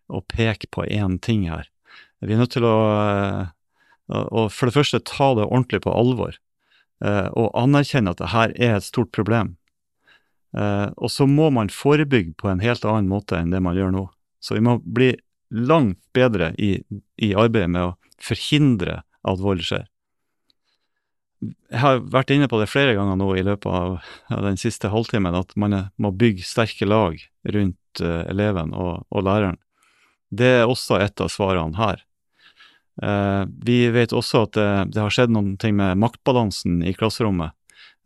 å 0.05 0.19
peke 0.21 0.67
på 0.69 0.83
én 0.85 1.15
ting 1.17 1.47
her. 1.49 1.65
Vi 2.21 2.35
er 2.35 2.37
nødt 2.43 2.53
til 2.53 2.67
å 2.67 2.75
og 4.13 4.51
for 4.53 4.69
det 4.69 4.77
første 4.77 5.01
ta 5.09 5.33
det 5.37 5.47
ordentlig 5.47 5.83
på 5.85 5.93
alvor, 5.93 6.37
eh, 7.03 7.27
og 7.33 7.53
anerkjenne 7.57 8.13
at 8.13 8.21
det 8.21 8.31
her 8.33 8.55
er 8.55 8.77
et 8.77 8.87
stort 8.87 9.11
problem. 9.15 9.55
Eh, 10.53 10.89
og 10.97 11.09
så 11.09 11.25
må 11.29 11.49
man 11.53 11.71
forebygge 11.73 12.35
på 12.37 12.51
en 12.51 12.61
helt 12.61 12.85
annen 12.85 13.09
måte 13.09 13.39
enn 13.39 13.53
det 13.53 13.63
man 13.63 13.77
gjør 13.77 13.93
nå. 13.95 14.05
Så 14.43 14.57
vi 14.57 14.65
må 14.65 14.77
bli 14.83 15.13
langt 15.53 15.99
bedre 16.13 16.51
i, 16.61 16.75
i 17.21 17.33
arbeidet 17.33 17.71
med 17.73 17.89
å 17.89 17.95
forhindre 18.21 19.01
at 19.23 19.41
vold 19.41 19.63
skjer. 19.65 19.87
Jeg 21.43 21.81
har 21.81 21.99
vært 22.13 22.31
inne 22.31 22.47
på 22.47 22.59
det 22.61 22.69
flere 22.71 22.93
ganger 22.95 23.17
nå 23.19 23.33
i 23.35 23.43
løpet 23.43 23.67
av 23.67 24.43
den 24.45 24.59
siste 24.59 24.91
halvtimen, 24.93 25.35
at 25.35 25.51
man 25.59 25.75
må 25.99 26.13
bygge 26.15 26.45
sterke 26.47 26.87
lag 26.87 27.19
rundt 27.55 28.03
uh, 28.03 28.23
eleven 28.31 28.71
og, 28.71 29.03
og, 29.09 29.25
læreren. 29.27 29.59
Det 30.31 30.49
er 30.61 30.69
også 30.69 31.01
et 31.03 31.19
av 31.21 31.31
svarene 31.33 31.77
her. 31.77 32.05
Eh, 33.01 33.43
vi 33.65 33.77
vet 33.89 34.13
også 34.13 34.45
at 34.45 34.55
det, 34.57 34.69
det, 34.93 35.01
har 35.01 35.13
skjedd 35.13 35.33
noen 35.33 35.55
ting 35.57 35.77
med 35.79 35.97
maktbalansen 36.01 36.81
i 36.85 36.93
klasserommet. 36.97 37.55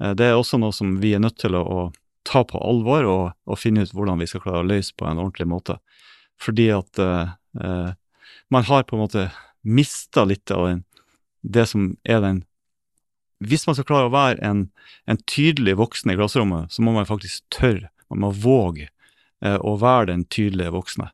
Eh, 0.04 0.14
det 0.16 0.30
er 0.30 0.38
også 0.38 0.60
noe 0.62 0.76
som 0.76 0.96
vi 1.04 1.16
er 1.18 1.24
nødt 1.24 1.40
til 1.42 1.58
å, 1.60 1.64
å 1.64 1.82
ta 2.28 2.44
på 2.48 2.60
alvor 2.60 3.08
og, 3.08 3.24
og, 3.48 3.60
finne 3.60 3.84
ut 3.84 3.94
hvordan 3.96 4.20
vi 4.20 4.28
skal 4.30 4.44
klare 4.44 4.64
å 4.64 4.68
løse 4.68 4.96
på 4.96 5.08
en 5.08 5.20
ordentlig 5.20 5.48
måte. 5.52 5.80
Fordi 6.42 6.72
at 6.76 7.00
eh 7.02 7.96
man 8.50 8.64
har 8.64 8.84
på 8.84 8.96
en 8.96 9.00
måte 9.00 9.32
mista 9.62 10.26
litt 10.26 10.52
av 10.52 10.68
den, 10.68 10.84
det 11.42 11.66
som 11.66 11.96
er 12.04 12.22
den 12.22 12.46
Hvis 13.38 13.68
man 13.68 13.76
skal 13.78 13.86
klare 13.86 14.10
å 14.10 14.14
være 14.16 14.42
en, 14.42 14.62
en 15.06 15.20
tydelig 15.30 15.76
voksen 15.78 16.10
i 16.10 16.16
klasserommet, 16.18 16.72
så 16.74 16.82
må 16.82 16.96
man 16.96 17.06
faktisk 17.06 17.44
tørre, 17.54 17.92
man 18.10 18.24
må 18.24 18.32
våge 18.34 18.88
eh, 19.46 19.60
å 19.62 19.76
være 19.78 20.08
den 20.10 20.24
tydelige 20.26 20.74
voksne. 20.74 21.12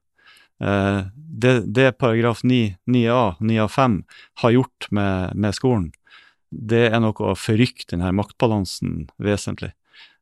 Eh, 0.64 1.02
det, 1.44 1.54
det 1.76 1.92
paragraf 2.00 2.44
9, 2.44 2.76
9a, 2.88 3.36
9a5 3.40 4.00
har 4.44 4.56
gjort 4.56 4.88
med, 4.92 5.36
med, 5.36 5.56
skolen, 5.58 5.90
det 6.50 6.86
er 6.92 7.02
noe 7.02 7.32
å 7.32 7.38
forrykke 7.38 7.90
denne 7.90 8.12
maktbalansen 8.16 9.08
vesentlig. 9.22 9.74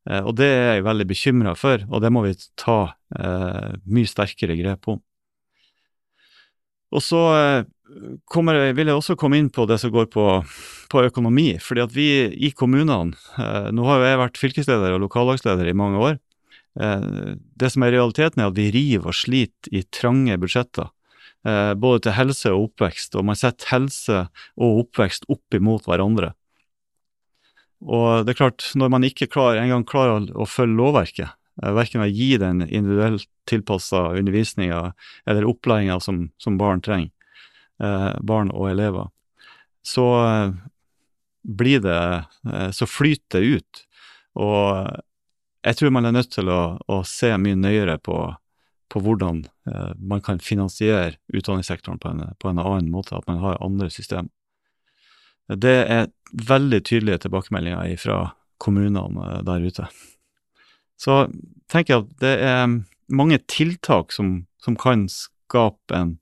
Eh, 0.10 0.24
og 0.24 0.36
det 0.40 0.48
er 0.50 0.74
jeg 0.78 0.88
veldig 0.88 1.08
bekymra 1.10 1.54
for, 1.60 1.84
og 1.90 2.02
det 2.04 2.12
må 2.14 2.24
vi 2.26 2.34
ta 2.60 2.80
eh, 3.18 3.78
mye 3.86 4.10
sterkere 4.10 4.58
grep 4.60 4.90
om. 4.94 5.02
Og 6.92 7.04
så 7.04 7.22
eh, 7.36 7.68
kommer, 8.32 8.58
vil 8.76 8.90
jeg 8.90 8.98
også 8.98 9.18
komme 9.20 9.40
inn 9.40 9.52
på 9.54 9.68
det 9.70 9.78
som 9.84 9.94
går 9.94 10.10
på, 10.12 10.26
på 10.92 11.06
økonomi. 11.06 11.54
fordi 11.60 11.86
at 11.86 11.94
vi 11.96 12.10
i 12.32 12.52
kommunene 12.56 13.12
Nå 13.76 13.88
har 13.88 14.00
jo 14.00 14.08
jeg 14.08 14.22
vært 14.24 14.40
fylkesleder 14.40 14.96
og 14.96 15.04
lokallagsleder 15.06 15.68
i 15.68 15.78
mange 15.78 16.00
år. 16.00 16.20
Eh, 16.80 17.36
det 17.36 17.70
som 17.74 17.84
er 17.84 17.96
realiteten, 17.96 18.42
er 18.42 18.52
at 18.52 18.58
vi 18.58 18.72
river 18.74 19.12
og 19.12 19.18
sliter 19.18 19.74
i 19.76 19.84
trange 19.92 20.38
budsjetter. 20.40 20.92
Eh, 21.48 21.74
både 21.74 22.06
til 22.06 22.16
helse 22.16 22.54
og 22.54 22.70
oppvekst, 22.70 23.18
og 23.18 23.28
man 23.28 23.40
setter 23.40 23.74
helse 23.74 24.24
og 24.56 24.86
oppvekst 24.86 25.28
opp 25.32 25.58
imot 25.58 25.90
hverandre. 25.90 26.34
Og 27.82 28.28
det 28.28 28.36
er 28.36 28.44
klart, 28.44 28.68
når 28.78 28.92
man 28.94 29.06
ikke 29.08 29.30
klar, 29.32 29.58
engang 29.58 29.84
klarer 29.90 30.30
å, 30.38 30.46
følge 30.46 30.78
lovverket, 30.78 31.34
eh, 31.64 31.74
verken 31.76 32.06
å 32.06 32.10
gi 32.10 32.36
den 32.40 32.62
individuelt 32.68 33.28
tilpassa 33.50 34.12
undervisninga 34.20 34.92
eller 35.26 35.50
opplæringa 35.50 35.98
som, 36.00 36.28
som, 36.40 36.60
barn 36.62 36.84
trenger, 36.86 37.10
barn 38.22 38.52
og 38.54 38.68
elever, 38.70 39.08
så 39.82 40.06
blir 41.42 41.82
det 41.82 41.98
Så 42.78 42.86
flyter 42.86 43.42
det 43.42 43.58
ut. 43.58 43.80
Og 44.38 45.02
jeg 45.62 45.78
tror 45.78 45.94
man 45.94 46.08
er 46.10 46.16
nødt 46.16 46.32
til 46.34 46.50
å, 46.50 46.62
å 46.90 47.02
se 47.08 47.32
mye 47.38 47.58
nøyere 47.58 47.98
på, 48.02 48.18
på 48.92 49.02
hvordan 49.06 49.44
eh, 49.70 49.92
man 49.98 50.24
kan 50.26 50.42
finansiere 50.42 51.20
utdanningssektoren 51.34 52.02
på 52.02 52.12
en, 52.12 52.24
på 52.42 52.50
en, 52.50 52.62
annen 52.62 52.90
måte, 52.94 53.16
at 53.18 53.28
man 53.30 53.42
har 53.44 53.62
andre 53.62 53.90
systemer. 53.94 54.32
Det 55.52 55.78
er 55.92 56.10
veldig 56.48 56.80
tydelige 56.88 57.26
tilbakemeldinger 57.26 57.98
fra 58.02 58.20
kommunene 58.62 59.28
eh, 59.28 59.44
der 59.46 59.68
ute. 59.68 59.88
Så 61.02 61.26
tenker 61.72 61.94
jeg 61.94 62.06
at 62.06 62.18
det 62.22 62.36
er 62.46 62.66
mange 63.12 63.42
tiltak 63.50 64.14
som, 64.16 64.46
som 64.62 64.78
kan 64.80 65.08
skape 65.12 65.98
en, 65.98 66.16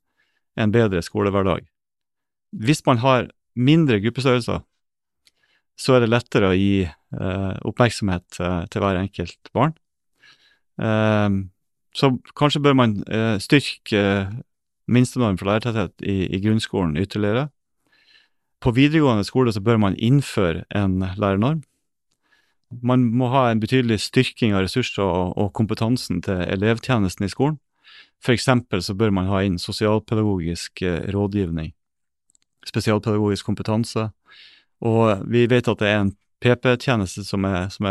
en 0.59 0.73
bedre 0.73 1.01
skolehverdag. 1.05 1.67
Hvis 2.51 2.81
man 2.87 2.99
har 3.03 3.29
mindre 3.59 3.99
gruppestørrelser, 4.01 4.63
så 5.79 5.95
er 5.95 6.03
det 6.03 6.11
lettere 6.11 6.49
å 6.51 6.57
gi 6.57 6.83
eh, 6.83 7.53
oppmerksomhet 7.67 8.41
eh, 8.43 8.65
til 8.71 8.83
hver 8.83 8.99
enkelt 8.99 9.51
barn. 9.55 9.77
Eh, 10.81 11.29
så 11.95 12.11
kanskje 12.37 12.63
bør 12.65 12.75
man 12.77 12.97
eh, 13.07 13.37
styrke 13.41 14.01
eh, 14.01 14.35
minstenorm 14.89 15.37
for 15.39 15.49
lærertetthet 15.49 16.03
i, 16.03 16.27
i, 16.27 16.41
grunnskolen 16.43 16.97
ytterligere. 16.99 17.47
På 18.59 18.73
videregående 18.75 19.23
skole 19.23 19.53
så 19.55 19.63
bør 19.63 19.79
man 19.79 19.95
innføre 19.95 20.65
en 20.75 20.99
lærernorm. 20.99 21.63
Man 22.85 23.07
må 23.17 23.31
ha 23.33 23.47
en 23.49 23.61
betydelig 23.61 24.01
styrking 24.03 24.53
av 24.53 24.65
ressurser 24.65 25.05
og, 25.05 25.37
og 25.39 25.53
kompetansen 25.57 26.21
til 26.25 26.43
elevtjenesten 26.43 27.25
i 27.25 27.31
skolen. 27.31 27.57
For 28.21 28.35
eksempel 28.35 28.83
så 28.83 28.93
bør 28.99 29.13
man 29.15 29.29
ha 29.31 29.41
inn 29.47 29.57
sosialpedagogisk 29.61 30.83
eh, 30.83 31.07
rådgivning, 31.15 31.71
spesialpedagogisk 32.67 33.47
kompetanse, 33.47 34.09
og 34.85 35.25
vi 35.27 35.45
vet 35.51 35.67
at 35.67 35.81
det 35.81 35.89
er 35.89 36.01
en 36.05 36.15
PP-tjeneste 36.39 37.25
som, 37.27 37.45
som, 37.73 37.87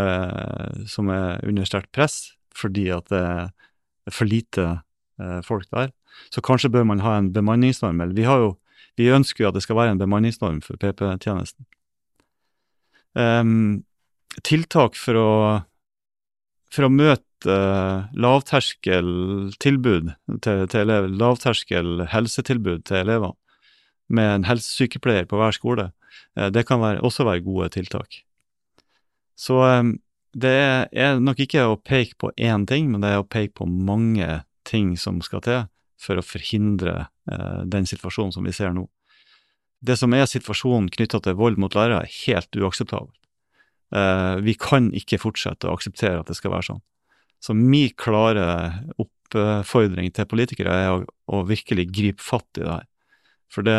som, 0.89 1.11
er 1.13 1.43
under 1.45 1.69
sterkt 1.69 1.91
press, 1.93 2.33
fordi 2.57 2.89
at 2.95 3.11
det 3.13 3.21
er 3.21 3.51
for 4.15 4.29
lite 4.29 4.65
eh, 5.21 5.41
folk 5.45 5.69
der. 5.71 5.93
Så 6.33 6.41
kanskje 6.45 6.73
bør 6.73 6.87
man 6.89 7.05
ha 7.05 7.19
en 7.19 7.33
bemanningsnorm. 7.33 8.01
Vi, 8.17 8.25
jo, 8.25 8.57
vi 8.97 9.11
ønsker 9.13 9.45
jo 9.45 9.51
at 9.51 9.59
det 9.59 9.65
skal 9.67 9.77
være 9.79 9.97
en 9.97 10.01
bemanningsnorm 10.01 10.63
for 10.65 10.81
PP-tjenesten. 10.81 11.67
Um, 13.19 13.85
tiltak 14.47 14.97
for 14.99 15.19
å, 15.19 15.31
for 16.73 16.87
å 16.87 16.93
møte 16.93 17.25
uh, 17.49 18.09
lavterskeltilbud 18.19 20.11
til, 20.45 20.65
til 20.71 20.81
elever, 20.81 21.13
lavterskel 21.21 22.07
helsetilbud 22.13 22.85
til 22.89 23.03
elevene, 23.05 23.37
med 24.09 24.29
en 24.33 24.49
helsesykepleier 24.49 25.27
på 25.29 25.37
hver 25.37 25.53
skole, 25.53 25.91
det 26.35 26.65
kan 26.69 26.81
være, 26.83 27.03
også 27.05 27.27
være 27.29 27.45
gode 27.47 27.69
tiltak. 27.75 28.21
Så 29.39 29.59
um, 29.63 29.95
det 30.35 30.55
er 30.93 31.21
nok 31.23 31.41
ikke 31.45 31.67
å 31.71 31.79
peke 31.79 32.19
på 32.19 32.33
én 32.37 32.67
ting, 32.69 32.91
men 32.91 33.05
det 33.05 33.13
er 33.15 33.23
å 33.23 33.29
peke 33.29 33.55
på 33.61 33.69
mange 33.69 34.43
ting 34.69 34.97
som 35.01 35.23
skal 35.25 35.45
til 35.47 35.61
for 35.99 36.19
å 36.19 36.27
forhindre 36.27 37.09
uh, 37.31 37.63
den 37.67 37.87
situasjonen 37.89 38.35
som 38.35 38.47
vi 38.47 38.55
ser 38.55 38.75
nå. 38.75 38.87
Det 39.79 39.95
som 39.99 40.15
er 40.15 40.27
situasjonen 40.27 40.91
knytta 40.91 41.21
til 41.23 41.39
vold 41.39 41.59
mot 41.63 41.75
lærere, 41.75 42.03
er 42.03 42.17
helt 42.27 42.57
uakseptabelt. 42.59 43.15
Vi 44.45 44.53
kan 44.61 44.91
ikke 44.93 45.21
fortsette 45.23 45.65
å 45.65 45.77
akseptere 45.79 46.19
at 46.21 46.29
det 46.29 46.35
skal 46.37 46.51
være 46.53 46.67
sånn. 46.67 46.81
Så 47.41 47.55
min 47.55 47.95
klare 47.97 48.45
oppfordring 48.99 50.11
til 50.13 50.27
politikere 50.29 50.75
er 50.75 50.91
å, 50.93 51.05
å 51.31 51.45
virkelig 51.49 51.87
gripe 51.95 52.25
fatt 52.25 52.59
i 52.59 52.65
det 52.65 52.73
her. 52.73 52.89
For 53.55 53.65
det, 53.65 53.79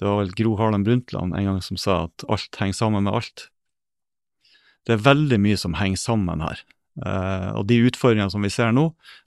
det 0.00 0.08
var 0.08 0.22
vel 0.22 0.32
Gro 0.32 0.54
Harlem 0.56 0.84
Brundtland 0.86 1.36
en 1.36 1.44
gang 1.50 1.58
som 1.64 1.76
sa 1.80 2.06
at 2.06 2.24
alt 2.32 2.56
henger 2.56 2.78
sammen 2.78 3.04
med 3.04 3.18
alt. 3.18 3.50
Det 4.88 4.96
er 4.96 5.02
veldig 5.04 5.38
mye 5.44 5.58
som 5.60 5.76
henger 5.76 6.00
sammen 6.00 6.40
her. 6.40 6.62
Uh, 7.00 7.52
og 7.60 7.66
de 7.68 7.76
utfordringene 7.84 8.32
som 8.32 8.44
vi 8.44 8.50
ser 8.52 8.72
nå, 8.72 8.86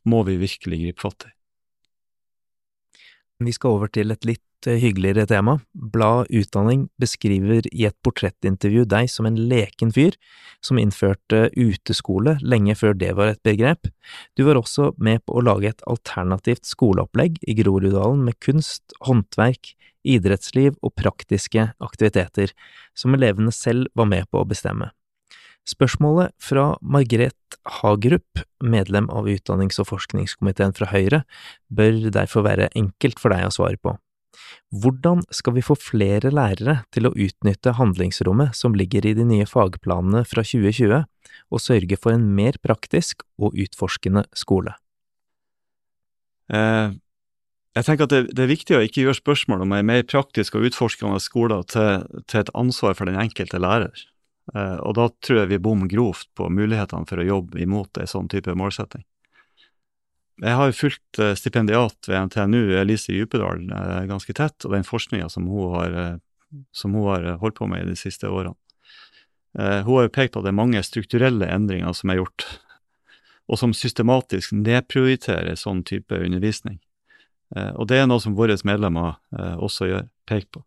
må 0.10 0.24
vi 0.26 0.40
virkelig 0.42 0.82
gripe 0.82 1.06
fatt 1.06 1.28
i. 1.30 1.32
Vi 3.44 3.54
skal 3.54 3.78
over 3.78 3.92
til 3.94 4.14
et 4.14 4.26
litt 4.26 4.44
hyggeligere 4.68 5.26
tema. 5.28 5.58
Blad 5.74 6.32
Utdanning 6.34 6.88
beskriver 7.02 7.68
i 7.72 7.86
et 7.90 7.98
portrettintervju 8.06 8.86
deg 8.90 9.12
som 9.12 9.28
en 9.28 9.38
leken 9.50 9.92
fyr 9.94 10.16
som 10.64 10.80
innførte 10.80 11.50
uteskole 11.60 12.38
lenge 12.42 12.76
før 12.80 12.96
det 12.98 13.12
var 13.18 13.34
et 13.34 13.44
begrep. 13.46 13.90
Du 14.38 14.46
var 14.48 14.60
også 14.60 14.92
med 14.98 15.24
på 15.26 15.38
å 15.38 15.44
lage 15.44 15.74
et 15.74 15.86
alternativt 15.90 16.66
skoleopplegg 16.70 17.42
i 17.44 17.58
Groruddalen 17.60 18.24
med 18.24 18.40
kunst, 18.44 18.96
håndverk, 19.04 19.74
idrettsliv 20.04 20.76
og 20.84 20.96
praktiske 21.00 21.70
aktiviteter, 21.84 22.52
som 22.96 23.16
elevene 23.16 23.54
selv 23.56 23.92
var 23.96 24.10
med 24.12 24.28
på 24.32 24.42
å 24.42 24.48
bestemme. 24.48 24.92
Spørsmålet 25.64 26.34
fra 26.44 26.74
Margret 26.82 27.58
Hagerup, 27.80 28.42
medlem 28.60 29.08
av 29.08 29.30
utdannings- 29.32 29.80
og 29.80 29.88
forskningskomiteen 29.94 30.76
fra 30.76 30.90
Høyre, 30.92 31.22
bør 31.72 32.10
derfor 32.12 32.44
være 32.44 32.68
enkelt 32.76 33.22
for 33.22 33.32
deg 33.32 33.48
å 33.48 33.54
svare 33.56 33.80
på. 33.80 33.96
Hvordan 34.74 35.22
skal 35.34 35.58
vi 35.58 35.66
få 35.66 35.78
flere 35.80 36.32
lærere 36.34 36.82
til 36.96 37.10
å 37.10 37.14
utnytte 37.14 37.76
handlingsrommet 37.78 38.58
som 38.58 38.78
ligger 38.78 39.06
i 39.06 39.16
de 39.18 39.26
nye 39.28 39.48
fagplanene 39.50 40.24
fra 40.28 40.46
2020, 40.46 41.06
og 41.54 41.62
sørge 41.62 42.00
for 42.00 42.16
en 42.16 42.26
mer 42.36 42.58
praktisk 42.64 43.26
og 43.38 43.58
utforskende 43.60 44.26
skole? 44.38 44.76
Eh, 46.54 46.96
jeg 47.74 47.88
tenker 47.88 48.06
at 48.06 48.14
det, 48.14 48.42
er 48.44 48.52
viktig 48.52 48.76
å 48.78 48.84
ikke 48.86 49.02
gjøre 49.08 49.18
spørsmål 49.18 49.64
om 49.66 49.72
en 49.74 49.88
mer 49.90 50.04
praktisk 50.06 50.58
og 50.58 50.68
utforskende 50.70 51.18
skole 51.24 51.58
til, 51.72 52.04
et 52.38 52.52
ansvar 52.54 52.94
for 52.98 53.10
den 53.10 53.18
enkelte 53.18 53.62
lærer. 53.62 54.04
Uh, 54.54 54.78
og 54.84 54.98
da 54.98 55.08
tror 55.24 55.40
jeg 55.40 55.54
vi 55.54 55.64
bom 55.64 55.86
grovt 55.88 56.28
på 56.36 56.50
mulighetene 56.52 57.08
for 57.08 57.22
å 57.22 57.26
jobbe 57.26 57.62
imot 57.64 57.98
en 57.98 58.10
sånn 58.12 58.28
type 58.30 58.54
målsetting. 58.60 59.06
Jeg 60.42 60.58
har 60.58 60.74
fulgt 60.74 61.20
uh, 61.22 61.34
stipendiat 61.38 62.10
ved 62.10 62.30
NTNU, 62.30 62.74
Elise 62.80 63.14
Djupedal, 63.14 63.68
uh, 63.70 64.02
ganske 64.10 64.34
tett, 64.34 64.66
og 64.66 64.74
den 64.74 64.88
forskninga 64.88 65.30
som, 65.30 65.46
som, 66.74 66.96
hun 66.96 67.10
har 67.12 67.38
holdt 67.42 67.60
på 67.60 67.70
med 67.70 67.86
i 67.86 67.92
de 67.92 68.00
siste 68.00 68.30
årene. 68.30 68.58
hun 69.54 70.00
har 70.00 70.08
pekt 70.10 70.34
på 70.34 70.42
at 70.42 70.48
det 70.48 70.50
er 70.50 70.58
mange 70.58 70.82
strukturelle 70.82 71.46
endringer 71.46 71.94
som 71.94 72.10
er 72.10 72.18
gjort, 72.18 72.48
og 73.46 73.60
som 73.62 73.74
systematisk 73.78 74.56
nedprioriterer 74.58 75.54
sånn 75.56 75.84
type 75.86 76.18
undervisning. 76.18 76.80
og 77.54 77.88
det 77.88 78.00
er 78.00 78.08
noe 78.08 78.20
som 78.20 78.34
våre 78.34 78.58
medlemmer 78.66 79.20
også 79.62 79.86
gjør, 79.92 80.08
peker 80.26 80.50
på. 80.58 80.64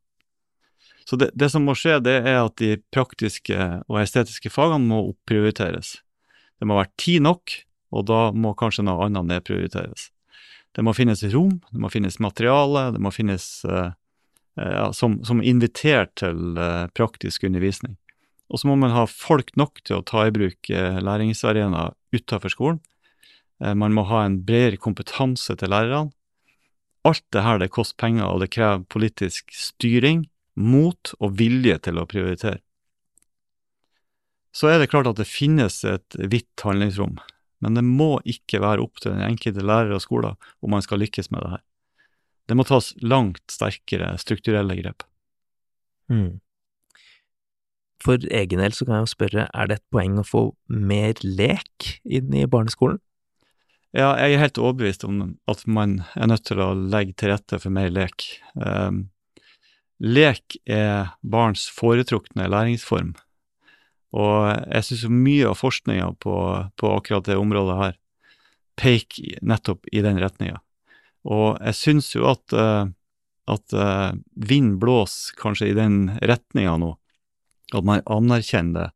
Så 1.08 1.16
det, 1.16 1.30
det, 1.34 1.50
som 1.50 1.62
må 1.66 1.74
skje, 1.78 2.00
det 2.02 2.16
er 2.26 2.40
at 2.44 2.56
de 2.58 2.76
praktiske 2.94 3.56
og 3.86 4.00
estetiske 4.00 4.50
fagene 4.50 4.90
må 4.90 5.02
opprioriteres. 5.12 5.96
Det 6.58 6.66
må 6.66 6.78
være 6.78 6.90
tid 6.98 7.22
nok, 7.22 7.52
og 7.96 8.06
da 8.10 8.20
må 8.36 8.54
kanskje 8.58 8.84
noe 8.86 9.06
annet 9.06 9.28
nedprioriteres. 9.30 10.10
Det 10.76 10.84
må 10.84 10.92
finnes 10.96 11.22
rom, 11.32 11.54
det 11.72 11.80
må 11.80 11.90
finnes 11.92 12.18
materiale, 12.20 12.90
det 12.92 13.00
må 13.00 13.12
finnes 13.14 13.46
eh, 13.64 13.94
uh, 14.60 14.90
som, 14.92 15.18
som 15.24 15.40
inviterer 15.40 16.10
til 16.20 16.58
eh, 16.60 16.88
praktisk 16.96 17.46
undervisning. 17.48 17.96
Og 18.52 18.60
så 18.60 18.68
må 18.68 18.76
man 18.78 18.92
ha 18.94 19.06
folk 19.08 19.54
nok 19.58 19.80
til 19.88 19.98
å 19.98 20.04
ta 20.06 20.26
i 20.28 20.34
bruk 20.34 20.68
læringsarenaer 20.70 21.96
utenfor 22.14 22.52
skolen. 22.52 22.78
man 23.58 23.90
må 23.90 24.04
ha 24.06 24.20
en 24.22 24.36
bredere 24.46 24.78
kompetanse 24.78 25.56
til 25.58 25.72
lærerne. 25.72 26.12
Alt 27.02 27.24
det 27.34 27.42
her 27.42 27.58
det 27.58 27.72
koster 27.74 27.98
penger, 27.98 28.28
og 28.28 28.44
det 28.44 28.52
krever 28.54 28.84
politisk 28.86 29.50
styring 29.50 30.28
mot 30.54 31.12
og 31.20 31.36
vilje 31.38 31.76
til 31.88 31.98
å 31.98 32.06
prioritere. 32.06 32.60
Så 34.56 34.70
er 34.72 34.80
det 34.80 34.88
klart 34.88 35.08
at 35.10 35.18
det 35.20 35.28
finnes 35.28 35.82
et 35.84 36.16
vidt 36.16 36.64
handlingsrom, 36.64 37.18
men 37.64 37.78
det 37.78 37.84
må 37.86 38.16
ikke 38.28 38.60
være 38.62 38.84
opp 38.84 39.00
til 39.00 39.14
den 39.14 39.24
enkelte 39.26 39.64
lærer 39.64 39.94
og 39.96 40.02
skoler 40.04 40.36
om 40.60 40.74
man 40.74 40.84
skal 40.84 41.00
lykkes 41.02 41.30
med 41.32 41.44
det 41.44 41.52
her. 41.56 41.62
Det 42.46 42.56
må 42.58 42.66
tas 42.66 42.92
langt 43.02 43.42
sterkere 43.50 44.12
strukturelle 44.22 44.76
grep. 44.78 45.06
Mm. 46.12 46.38
For 48.04 48.22
egen 48.22 48.62
del 48.62 48.76
så 48.76 48.86
kan 48.86 48.98
jeg 48.98 49.06
jo 49.06 49.14
spørre, 49.14 49.48
er 49.50 49.70
det 49.70 49.80
et 49.80 49.88
poeng 49.90 50.20
å 50.20 50.26
få 50.26 50.44
mer 50.68 51.18
lek 51.24 51.96
inn 52.04 52.34
i 52.36 52.46
barneskolen? 52.46 53.00
Ja, 53.96 54.12
jeg 54.20 54.36
er 54.36 54.42
helt 54.44 54.60
overbevist 54.60 55.06
om 55.08 55.38
at 55.48 55.62
man 55.64 56.02
er 56.14 56.28
nødt 56.28 56.44
til 56.46 56.60
å 56.60 56.74
legge 56.76 57.16
til 57.16 57.32
rette 57.32 57.58
for 57.62 57.72
mer 57.72 57.88
lek. 57.88 58.26
Um, 58.60 59.06
Lek 59.96 60.58
er 60.68 61.14
barns 61.24 61.70
foretrukne 61.72 62.50
læringsform, 62.52 63.14
og 64.16 64.70
jeg 64.72 64.86
syns 64.86 65.06
mye 65.12 65.48
av 65.50 65.58
forskninga 65.60 66.10
på, 66.24 66.34
på, 66.80 66.92
akkurat 66.96 67.26
det 67.28 67.36
området 67.36 67.76
her 67.80 67.96
peker 68.80 69.40
nettopp 69.44 69.88
i 69.92 70.02
den 70.04 70.20
retninga. 70.20 70.60
Og 71.26 71.58
jeg 71.60 71.76
syns 71.76 72.10
jo 72.14 72.26
at, 72.30 72.54
uh, 72.56 72.88
at 73.50 73.76
uh, 73.76 74.16
vind 74.36 74.78
blåser 74.80 75.36
kanskje 75.40 75.70
i 75.72 75.76
den 75.76 76.14
retninga 76.22 76.76
nå, 76.80 76.92
at 77.74 77.88
man 77.88 78.04
anerkjenner 78.04 78.86
det. 78.86 78.90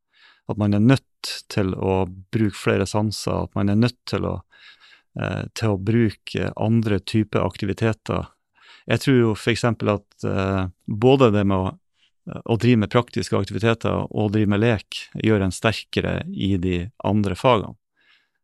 At 0.51 0.59
man 0.59 0.75
er 0.75 0.83
nødt 0.83 1.33
til 1.53 1.75
å 1.77 2.05
bruke 2.33 2.57
flere 2.57 2.87
sanser, 2.89 3.45
at 3.45 3.57
man 3.59 3.71
er 3.71 3.79
nødt 3.79 3.99
til 4.09 4.25
å, 4.29 4.37
uh, 5.21 5.43
til 5.59 5.75
å 5.75 5.81
bruke 5.81 6.53
andre 6.57 7.01
typer 7.03 7.45
aktiviteter 7.45 8.31
jeg 8.91 9.03
tror 9.05 9.19
jo 9.19 9.33
f.eks. 9.37 9.65
at 9.69 10.25
både 10.89 11.29
det 11.35 11.43
med 11.47 11.57
å, 11.57 11.73
å, 12.45 12.57
drive 12.57 12.85
med 12.85 12.93
praktiske 12.93 13.39
aktiviteter 13.39 14.07
og 14.11 14.33
drive 14.35 14.51
med 14.51 14.63
lek 14.63 15.01
gjør 15.25 15.47
en 15.47 15.55
sterkere 15.55 16.21
i 16.31 16.57
de 16.61 16.83
andre 17.05 17.37
fagene. 17.39 17.77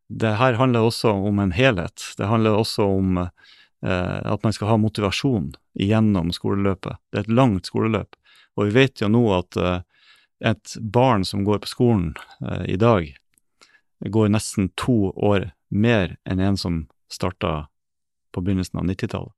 Det 0.07 0.37
her 0.39 0.55
handler 0.55 0.87
også 0.87 1.11
om 1.27 1.39
en 1.43 1.51
helhet. 1.51 2.03
Det 2.17 2.29
handler 2.29 2.55
også 2.55 2.85
om 2.95 3.17
eh, 3.19 4.19
at 4.23 4.43
man 4.45 4.55
skal 4.55 4.71
ha 4.71 4.77
motivasjon 4.79 5.51
gjennom 5.75 6.31
skoleløpet. 6.31 7.01
Det 7.11 7.19
er 7.19 7.25
et 7.25 7.35
langt 7.39 7.67
skoleløp. 7.67 8.15
Og 8.55 8.69
vi 8.69 8.77
vet 8.77 9.03
jo 9.03 9.11
nå 9.11 9.25
at 9.35 9.59
eh, 9.59 9.81
et 10.47 10.77
barn 10.79 11.25
som 11.27 11.43
går 11.43 11.59
på 11.63 11.71
skolen 11.71 12.11
i 12.69 12.75
dag, 12.77 13.07
går 14.05 14.29
nesten 14.29 14.69
to 14.77 15.09
år 15.17 15.49
mer 15.73 16.13
enn 16.29 16.39
en 16.39 16.59
som 16.61 16.83
starta 17.11 17.67
på 18.31 18.43
begynnelsen 18.45 18.79
av 18.79 18.85
90-tallet. 18.85 19.33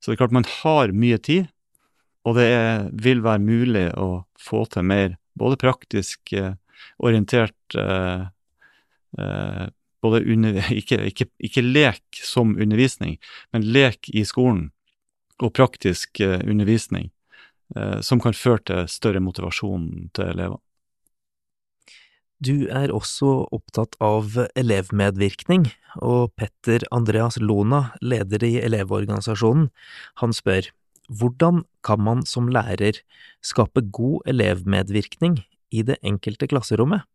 Så 0.00 0.10
det 0.10 0.16
er 0.16 0.20
klart 0.24 0.34
man 0.34 0.48
har 0.62 0.92
mye 0.92 1.18
tid, 1.18 1.46
og 2.26 2.34
det 2.38 2.46
er, 2.50 2.86
vil 2.90 3.22
være 3.22 3.42
mulig 3.42 3.86
å 3.94 4.26
få 4.40 4.64
til 4.70 4.86
mer 4.86 5.16
både 5.38 5.58
praktisk 5.60 6.32
eh, 6.34 6.56
orientert 6.98 7.76
eh, 7.78 8.26
eh, 9.18 9.66
både 10.02 10.22
under, 10.32 10.58
ikke, 10.80 11.00
ikke, 11.12 11.28
ikke, 11.38 11.64
lek 11.64 12.22
som 12.24 12.56
undervisning, 12.56 13.18
men 13.54 13.68
lek 13.72 14.10
i 14.12 14.24
skolen 14.26 14.70
og 15.42 15.54
praktisk 15.56 16.20
eh, 16.24 16.40
undervisning 16.42 17.10
eh, 17.76 18.00
som 18.00 18.22
kan 18.22 18.36
føre 18.36 18.64
til 18.66 18.86
større 18.90 19.22
motivasjon 19.22 20.08
til 20.16 20.32
elevene. 20.34 20.62
Du 22.36 22.66
er 22.68 22.90
også 22.92 23.46
opptatt 23.54 23.94
av 24.04 24.34
elevmedvirkning, 24.60 25.70
og 26.04 26.34
Petter 26.36 26.82
Andreas 26.92 27.38
Lona, 27.40 27.94
leder 28.04 28.44
i 28.44 28.58
Elevorganisasjonen, 28.60 29.70
han 30.20 30.36
spør 30.36 30.68
hvordan 31.08 31.64
kan 31.86 32.02
man 32.02 32.24
som 32.26 32.48
lærer 32.50 33.02
skape 33.44 33.84
god 33.94 34.26
elevmedvirkning 34.26 35.40
i 35.70 35.82
det 35.86 35.98
enkelte 36.02 36.48
klasserommet? 36.50 37.06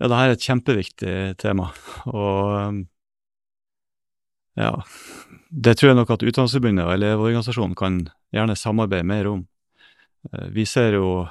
Ja, 0.00 0.08
det 0.08 0.16
her 0.16 0.30
er 0.30 0.38
et 0.38 0.46
kjempeviktig 0.46 1.14
tema, 1.42 1.66
og 2.08 2.86
ja, 4.56 4.70
det 5.50 5.76
tror 5.76 5.90
jeg 5.90 5.98
nok 5.98 6.12
at 6.14 6.24
Utdanningsforbundet 6.24 6.86
og 6.86 6.94
Elevorganisasjonen 6.94 7.76
kan 7.76 8.00
gjerne 8.32 8.56
samarbeide 8.56 9.06
mer 9.06 9.28
om. 9.28 9.46
vi 10.52 10.64
ser 10.64 10.94
jo 10.98 11.26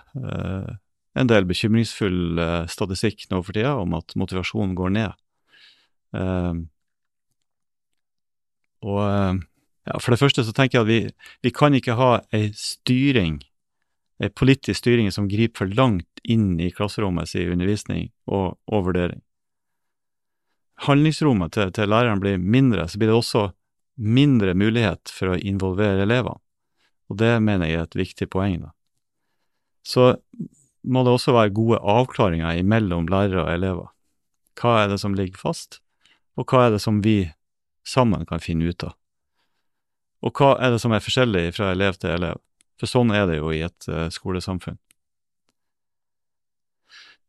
en 1.16 1.30
del 1.30 1.46
bekymringsfull 1.46 2.40
statistikk 2.70 3.28
nå 3.30 3.42
for 3.44 3.54
tida 3.54 3.76
om 3.78 3.94
at 3.98 4.16
motivasjonen 4.18 4.76
går 4.78 4.90
ned. 4.96 5.12
Og 8.82 9.42
ja, 9.90 10.00
For 10.00 10.14
det 10.14 10.22
første 10.22 10.46
så 10.46 10.54
tenker 10.54 10.80
jeg 10.80 10.86
at 10.86 10.90
vi, 10.90 11.00
vi 11.48 11.54
kan 11.56 11.74
ikke 11.74 11.98
ha 11.98 12.12
ei 12.36 12.52
styring, 12.58 13.40
ei 14.22 14.30
politisk 14.30 14.84
styring 14.84 15.10
som 15.14 15.30
griper 15.32 15.64
for 15.64 15.78
langt 15.80 16.22
inn 16.24 16.60
i 16.62 16.70
klasserommet 16.76 17.32
sin 17.32 17.50
undervisning 17.56 18.12
og, 18.30 18.60
og 18.70 18.86
vurdering. 18.90 19.24
Handlingsrommet 20.86 21.56
til, 21.56 21.72
til 21.76 21.90
læreren 21.92 22.22
blir 22.22 22.38
mindre, 22.38 22.86
så 22.88 23.00
blir 23.00 23.12
det 23.12 23.18
også 23.18 23.48
mindre 24.00 24.54
mulighet 24.56 25.12
for 25.12 25.34
å 25.34 25.40
involvere 25.40 26.06
elevene. 26.06 26.40
Og 27.10 27.18
det 27.18 27.34
mener 27.42 27.68
jeg 27.68 27.80
er 27.80 27.88
et 27.88 27.98
viktig 27.98 28.30
poeng. 28.30 28.62
da. 28.62 28.72
Så 29.82 30.14
må 30.86 31.04
det 31.04 31.16
også 31.16 31.34
være 31.34 31.56
gode 31.58 31.82
avklaringer 31.82 32.62
mellom 32.64 33.10
lærere 33.10 33.48
og 33.48 33.52
elever. 33.52 33.90
Hva 34.60 34.84
er 34.84 34.94
det 34.94 35.00
som 35.02 35.16
ligger 35.18 35.42
fast, 35.42 35.82
og 36.38 36.46
hva 36.46 36.68
er 36.68 36.78
det 36.78 36.84
som 36.84 37.02
vi 37.04 37.32
sammen 37.88 38.28
kan 38.30 38.44
finne 38.44 38.70
ut 38.70 38.86
av? 38.86 38.99
Og 40.26 40.36
hva 40.36 40.56
er 40.60 40.74
det 40.74 40.82
som 40.84 40.94
er 40.94 41.04
forskjellig 41.04 41.50
fra 41.56 41.72
elev 41.74 42.00
til 42.00 42.14
elev? 42.18 42.40
For 42.80 42.92
sånn 42.92 43.12
er 43.16 43.28
det 43.28 43.40
jo 43.40 43.52
i 43.56 43.62
et 43.66 43.90
uh, 43.92 44.08
skolesamfunn. 44.12 44.80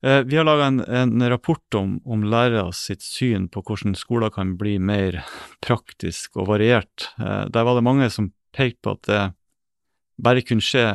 Uh, 0.00 0.22
vi 0.24 0.38
har 0.38 0.46
laga 0.46 0.70
en, 0.70 0.80
en, 0.80 1.28
rapport 1.30 1.76
om, 1.76 1.98
om 2.08 2.24
lærere 2.24 2.70
sitt 2.74 3.04
syn 3.04 3.50
på 3.52 3.62
hvordan 3.66 3.96
skoler 3.98 4.32
kan 4.32 4.54
bli 4.60 4.78
mer 4.78 5.20
praktisk 5.64 6.38
og 6.40 6.48
variert. 6.54 7.10
Uh, 7.20 7.46
der 7.52 7.66
var 7.66 7.78
det 7.78 7.86
mange 7.86 8.10
som 8.10 8.32
pekte 8.56 8.82
på 8.86 8.96
at 8.96 9.06
det 9.10 9.22
bare 10.20 10.44
kunne 10.46 10.64
skje 10.64 10.86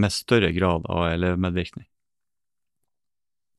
med 0.00 0.14
større 0.14 0.52
grad 0.54 0.86
av 0.90 1.08
elevmedvirkning. 1.10 1.86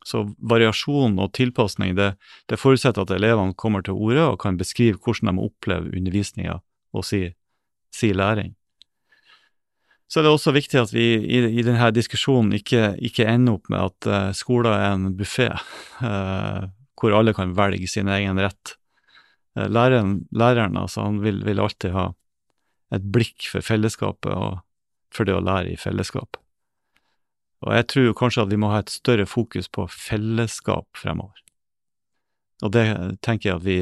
Så 0.08 0.24
variasjon 0.38 1.20
og 1.22 1.34
tilpasning 1.38 1.94
det, 1.98 2.16
det 2.50 2.58
forutsetter 2.58 3.06
at 3.06 3.14
elevene 3.14 3.54
kommer 3.54 3.86
til 3.86 4.00
orde 4.00 4.24
og 4.32 4.40
kan 4.42 4.58
beskrive 4.58 4.98
hvordan 4.98 5.30
de 5.30 5.46
opplever 5.46 5.98
undervisninga 5.98 6.58
og 6.92 7.06
si 7.06 7.28
si 7.94 8.12
læring. 8.16 8.56
Så 10.12 10.20
er 10.20 10.28
det 10.28 10.34
også 10.34 10.52
viktig 10.52 10.80
at 10.82 10.92
vi 10.92 11.06
i, 11.16 11.40
i 11.40 11.64
denne 11.64 11.88
diskusjonen 11.96 12.52
ikke, 12.58 12.98
ikke, 13.00 13.30
ender 13.32 13.56
opp 13.56 13.70
med 13.72 13.80
at 13.80 14.10
uh, 14.12 14.34
skolen 14.36 14.74
er 14.74 14.90
en 14.90 15.14
buffé 15.16 15.48
uh, 15.54 16.68
hvor 17.00 17.16
alle 17.16 17.34
kan 17.34 17.56
velge 17.56 17.88
sin 17.88 18.12
egen 18.12 18.42
rett. 18.44 18.76
Uh, 19.56 19.70
læreren, 19.72 20.26
læreren 20.36 20.76
altså, 20.78 21.06
han 21.08 21.22
vil, 21.24 21.40
vil, 21.48 21.64
alltid 21.64 21.96
ha 21.96 22.10
et 22.92 23.08
blikk 23.08 23.48
for 23.54 23.64
fellesskapet 23.64 24.36
og 24.36 24.60
for 25.16 25.28
det 25.28 25.38
å 25.38 25.44
lære 25.44 25.72
i 25.72 25.80
fellesskap. 25.80 26.36
Og 27.64 27.72
jeg 27.78 27.88
tror 27.94 28.14
kanskje 28.18 28.44
at 28.44 28.52
vi 28.52 28.60
må 28.60 28.74
ha 28.74 28.82
et 28.84 28.92
større 28.92 29.28
fokus 29.30 29.72
på 29.72 29.88
fellesskap 29.88 30.90
fremover. 30.98 31.40
Og 32.66 32.76
det 32.76 32.86
tenker 33.24 33.52
jeg 33.52 33.60
at 33.60 33.66
vi, 33.66 33.78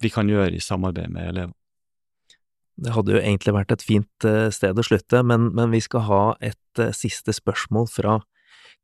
vi 0.00 0.10
kan 0.14 0.30
gjøre 0.30 0.54
i 0.56 0.62
samarbeid 0.62 1.12
med 1.12 1.34
elevene. 1.34 1.59
Det 2.80 2.94
hadde 2.94 3.16
jo 3.16 3.20
egentlig 3.20 3.54
vært 3.56 3.74
et 3.74 3.84
fint 3.84 4.26
eh, 4.28 4.48
sted 4.54 4.78
å 4.78 4.84
slutte, 4.86 5.22
men, 5.26 5.50
men 5.56 5.72
vi 5.74 5.82
skal 5.84 6.06
ha 6.06 6.22
et 6.44 6.80
uh, 6.80 6.92
siste 6.96 7.34
spørsmål 7.36 7.88
fra 7.92 8.18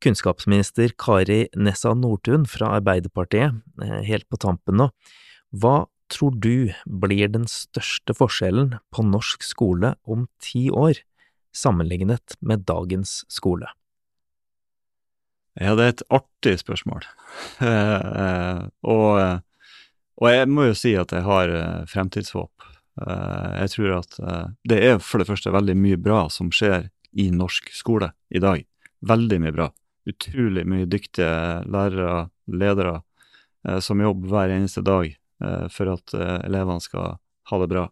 kunnskapsminister 0.03 0.93
Kari 1.01 1.47
Nessa 1.57 1.95
Nordtun 1.97 2.45
fra 2.49 2.75
Arbeiderpartiet, 2.77 3.57
uh, 3.81 3.99
helt 4.05 4.27
på 4.29 4.39
tampen 4.43 4.77
nå. 4.83 4.91
Hva 5.49 5.87
tror 6.13 6.37
du 6.37 6.69
blir 6.85 7.31
den 7.33 7.47
største 7.51 8.13
forskjellen 8.15 8.77
på 8.93 9.07
norsk 9.07 9.43
skole 9.43 9.95
om 10.05 10.27
ti 10.43 10.67
år, 10.69 11.01
sammenlignet 11.55 12.37
med 12.45 12.67
dagens 12.69 13.23
skole? 13.33 13.71
Ja, 15.57 15.73
det 15.73 15.83
er 15.83 15.93
et 15.95 16.07
artig 16.13 16.59
spørsmål. 16.61 17.07
og, 18.93 19.41
og, 20.21 20.27
jeg 20.29 20.49
må 20.53 20.67
jo 20.69 20.75
si 20.77 20.93
at 21.01 21.15
jeg 21.15 21.25
har 21.25 21.53
fremtidshåp. 21.89 22.67
Eh, 22.97 23.49
jeg 23.61 23.73
tror 23.75 23.97
at 23.99 24.17
eh, 24.19 24.45
det 24.69 24.77
er 24.81 25.01
for 25.03 25.21
det 25.21 25.29
første 25.29 25.53
veldig 25.53 25.75
mye 25.77 25.99
bra 26.01 26.25
som 26.33 26.49
skjer 26.53 26.89
i 27.17 27.29
norsk 27.33 27.69
skole 27.75 28.11
i 28.33 28.41
dag. 28.41 28.63
Veldig 29.07 29.41
mye 29.43 29.55
bra. 29.55 29.69
Utrolig 30.07 30.63
mye 30.69 30.87
dyktige 30.89 31.29
lærere, 31.69 32.29
ledere, 32.49 33.01
eh, 33.67 33.79
som 33.83 34.01
jobber 34.01 34.33
hver 34.33 34.55
eneste 34.57 34.85
dag 34.85 35.13
for 35.69 35.91
at 35.91 36.15
elevene 36.17 36.81
skal 36.81 37.19
ha 37.45 37.57
det 37.61 37.67
bra. 37.69 37.83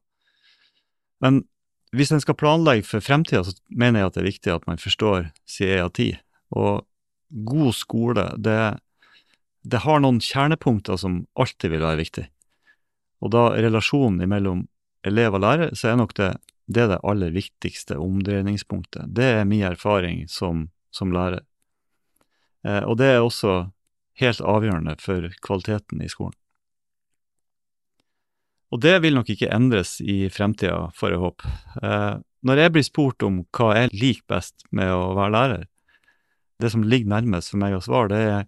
Men 1.21 1.43
hvis 1.93 2.09
en 2.09 2.23
skal 2.23 2.33
planlegge 2.39 2.87
for 2.89 3.05
fremtida, 3.05 3.43
så 3.45 3.53
mener 3.69 4.01
jeg 4.01 4.07
at 4.07 4.15
det 4.15 4.21
er 4.23 4.27
viktig 4.31 4.53
at 4.55 4.65
man 4.65 4.81
forstår 4.81 5.27
egen 5.61 5.91
tid. 5.93 6.17
Og 6.57 6.87
god 7.45 7.77
skole, 7.77 8.23
det, 8.41 8.57
det 9.61 9.83
har 9.85 10.01
noen 10.01 10.17
kjernepunkter 10.25 10.97
som 10.97 11.27
alltid 11.37 11.75
vil 11.75 11.85
være 11.85 12.01
viktig. 12.01 12.25
Og 13.21 13.29
da 13.37 13.51
relasjonen 13.53 14.25
mellom 14.25 14.65
elev 15.05 15.37
og 15.37 15.43
lærer, 15.45 15.73
så 15.77 15.91
er 15.91 15.99
nok 16.01 16.15
det 16.17 16.33
det, 16.65 16.87
det 16.89 16.99
aller 17.03 17.33
viktigste 17.33 17.97
omdreiningspunktet. 18.01 19.11
Det 19.15 19.25
er 19.39 19.45
min 19.45 19.65
erfaring 19.67 20.25
som, 20.29 20.69
som 20.91 21.13
lærer. 21.13 21.43
Eh, 22.65 22.81
og 22.83 22.97
det 22.97 23.11
er 23.13 23.21
også 23.21 23.67
helt 24.21 24.41
avgjørende 24.41 24.95
for 25.01 25.29
kvaliteten 25.45 26.01
i 26.01 26.09
skolen. 26.09 26.37
Og 28.73 28.81
det 28.81 28.97
vil 29.03 29.15
nok 29.15 29.29
ikke 29.29 29.51
endres 29.53 29.99
i 30.01 30.25
fremtida, 30.33 30.89
får 30.97 31.13
jeg 31.13 31.21
håpe. 31.21 31.53
Eh, 31.85 32.15
når 32.45 32.61
jeg 32.61 32.73
blir 32.73 32.85
spurt 32.85 33.23
om 33.25 33.43
hva 33.55 33.71
jeg 33.77 33.93
liker 33.93 34.27
best 34.35 34.65
med 34.75 34.91
å 34.91 35.13
være 35.17 35.35
lærer, 35.37 35.63
det 36.61 36.71
som 36.71 36.85
ligger 36.87 37.11
nærmest 37.13 37.51
for 37.51 37.61
meg 37.61 37.75
å 37.75 37.83
svare, 37.83 38.09
det 38.09 38.21
er, 38.31 38.45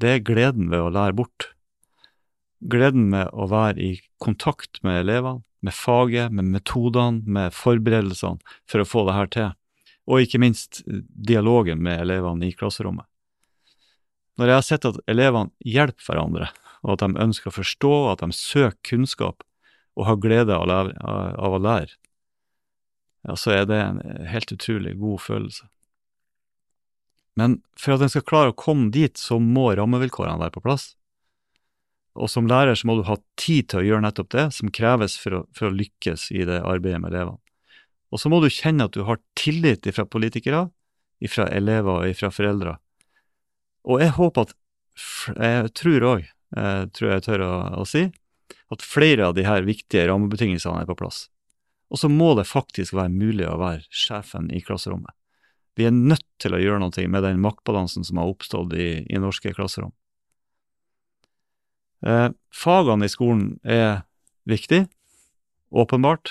det 0.00 0.10
er 0.10 0.26
gleden 0.26 0.70
ved 0.72 0.82
å 0.82 0.92
lære 0.92 1.16
bort. 1.16 1.50
Gleden 2.64 3.10
med 3.12 3.28
å 3.36 3.46
være 3.50 3.78
i 3.84 3.90
kontakt 4.22 4.80
med 4.82 5.02
elevene, 5.04 5.44
med 5.64 5.74
faget, 5.74 6.32
med 6.32 6.50
metodene, 6.52 7.24
med 7.24 7.54
forberedelsene 7.56 8.42
for 8.68 8.82
å 8.82 8.88
få 8.88 9.06
det 9.08 9.16
her 9.16 9.32
til. 9.32 9.50
Og 10.04 10.24
ikke 10.24 10.40
minst 10.42 10.82
eh, 10.84 11.00
dialogen 11.04 11.82
med 11.84 12.02
elevene 12.04 12.50
i 12.50 12.56
klasserommet. 12.56 13.08
Når 14.38 14.50
jeg 14.50 14.58
har 14.58 14.66
sett 14.66 14.86
at 14.88 15.00
elevene 15.08 15.54
hjelper 15.64 16.08
hverandre, 16.08 16.50
og 16.84 16.96
at 16.96 17.04
de 17.04 17.22
ønsker 17.22 17.50
å 17.50 17.58
forstå, 17.58 17.92
at 18.12 18.24
de 18.24 18.34
søker 18.36 18.80
kunnskap 18.90 19.44
og 19.94 20.08
har 20.08 20.18
glede 20.20 20.56
av, 20.56 20.66
lære, 20.68 20.96
av 21.00 21.54
å 21.54 21.60
lære, 21.62 21.94
ja, 23.24 23.36
så 23.40 23.54
er 23.54 23.68
det 23.70 23.78
en 23.80 24.02
helt 24.28 24.52
utrolig 24.52 24.98
god 25.00 25.22
følelse. 25.24 25.70
Men 27.40 27.56
for 27.78 27.94
at 27.94 28.04
en 28.04 28.12
skal 28.12 28.26
klare 28.26 28.52
å 28.52 28.58
komme 28.58 28.90
dit, 28.94 29.16
så 29.18 29.40
må 29.40 29.70
rammevilkårene 29.78 30.42
være 30.42 30.54
på 30.58 30.62
plass. 30.66 30.92
Og 32.14 32.30
som 32.30 32.46
lærer 32.46 32.76
så 32.78 32.86
må 32.86 32.96
du 32.98 33.06
ha 33.08 33.16
tid 33.40 33.70
til 33.70 33.80
å 33.80 33.86
gjøre 33.88 34.04
nettopp 34.04 34.30
det 34.34 34.46
som 34.54 34.70
kreves 34.74 35.16
for 35.18 35.40
å, 35.40 35.40
for 35.56 35.68
å 35.68 35.74
lykkes 35.74 36.28
i 36.34 36.44
det 36.46 36.60
arbeidet 36.62 37.00
med 37.02 37.10
elevene. 37.10 37.40
Og 38.14 38.20
så 38.22 38.30
må 38.30 38.38
du 38.38 38.46
kjenne 38.52 38.86
at 38.86 38.94
du 38.94 39.02
har 39.08 39.18
tillit 39.38 39.88
fra 39.96 40.06
politikere, 40.06 40.68
fra 41.30 41.48
elever 41.56 42.04
og 42.04 42.18
fra 42.18 42.30
foreldre. 42.30 42.76
Og 43.88 44.02
jeg 44.02 44.14
håper 44.18 44.46
at 44.46 44.60
Jeg 44.94 45.72
tror 45.74 46.04
òg, 46.06 46.26
tror 46.94 47.08
jeg 47.10 47.22
tør 47.26 47.42
å, 47.42 47.54
å, 47.82 47.84
si, 47.88 48.04
at 48.70 48.84
flere 48.86 49.26
av 49.26 49.32
de 49.34 49.42
her 49.42 49.64
viktige 49.66 50.04
rammebetingelsene 50.06 50.84
er 50.84 50.86
på 50.86 50.94
plass. 51.00 51.24
Og 51.90 51.98
så 51.98 52.06
må 52.06 52.36
det 52.38 52.46
faktisk 52.46 52.94
være 52.94 53.10
mulig 53.10 53.48
å 53.50 53.58
være 53.58 53.82
sjefen 53.90 54.52
i 54.54 54.62
klasserommet. 54.62 55.10
Vi 55.74 55.88
er 55.88 55.96
nødt 55.96 56.28
til 56.38 56.54
å 56.54 56.62
gjøre 56.62 56.84
noe 56.84 57.08
med 57.10 57.26
den 57.26 57.42
maktbalansen 57.42 58.06
som 58.06 58.22
har 58.22 58.30
oppstått 58.30 58.76
i, 58.78 59.02
i 59.10 59.18
norske 59.18 59.50
klasserom. 59.56 59.90
Eh, 62.04 62.30
fagene 62.52 63.06
i 63.06 63.12
skolen 63.12 63.54
er 63.64 64.04
viktig, 64.48 64.84
åpenbart. 65.72 66.30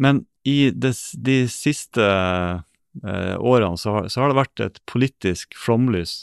Men 0.00 0.24
i 0.48 0.70
des, 0.70 1.12
de 1.12 1.44
siste 1.52 2.02
eh, 2.02 3.36
årene 3.36 3.78
så 3.78 3.98
har, 3.98 4.08
så 4.08 4.22
har, 4.22 4.32
det 4.32 4.40
vært 4.40 4.62
et 4.64 4.80
politisk 4.88 5.54
flomlys 5.58 6.14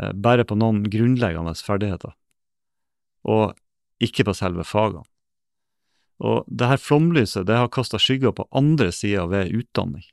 eh, 0.00 0.10
bare 0.12 0.44
på 0.44 0.58
noen 0.58 0.82
grunnleggende 0.90 1.54
ferdigheter, 1.62 2.16
og 3.22 3.54
ikke 4.02 4.26
på 4.26 4.34
selve 4.36 4.66
fagene. 4.66 5.06
Og 6.20 6.42
det 6.52 6.68
her 6.68 6.80
flomlyset 6.80 7.46
det 7.48 7.56
har 7.56 7.70
kasta 7.72 8.00
skygger 8.02 8.34
på 8.36 8.44
andre 8.52 8.90
sider 8.92 9.30
ved 9.30 9.54
utdanning. 9.56 10.04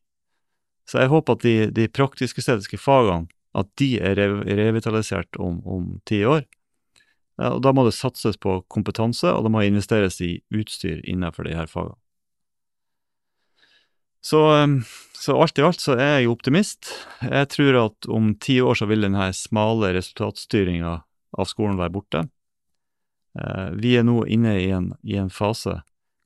Så 0.88 1.02
jeg 1.02 1.12
håper 1.12 1.36
at 1.36 1.44
de, 1.44 1.56
de 1.76 1.90
praktisk-estetiske 1.92 2.80
fagene 2.80 3.28
at 3.58 3.68
de 3.82 3.98
er 4.00 4.16
revitalisert 4.16 5.36
om 5.42 5.98
ti 6.08 6.22
år, 6.24 6.46
og 7.38 7.62
Da 7.62 7.74
må 7.74 7.86
det 7.86 7.94
satses 7.94 8.38
på 8.42 8.62
kompetanse, 8.74 9.30
og 9.30 9.46
det 9.46 9.54
må 9.54 9.62
investeres 9.62 10.20
i 10.26 10.40
utstyr 10.50 11.04
innenfor 11.06 11.46
de 11.46 11.54
her 11.58 11.70
fagene. 11.70 11.98
Så, 14.26 14.40
um, 14.64 14.80
så, 15.14 15.38
alt 15.38 15.60
i 15.60 15.64
alt 15.64 15.80
så 15.80 15.94
er 15.96 16.18
jeg 16.18 16.32
optimist. 16.32 16.90
Jeg 17.22 17.48
tror 17.54 17.78
at 17.86 18.10
om 18.12 18.34
ti 18.42 18.58
år 18.60 18.76
så 18.80 18.88
vil 18.90 19.06
denne 19.06 19.30
smale 19.38 19.94
resultatstyringa 19.96 20.96
av 21.38 21.48
skolen 21.48 21.78
være 21.80 21.94
borte. 21.94 22.26
Eh, 23.38 23.70
vi 23.78 23.94
er 23.98 24.06
nå 24.08 24.24
inne 24.26 24.56
i 24.60 24.70
en, 24.74 24.92
i 25.06 25.18
en 25.22 25.30
fase 25.34 25.78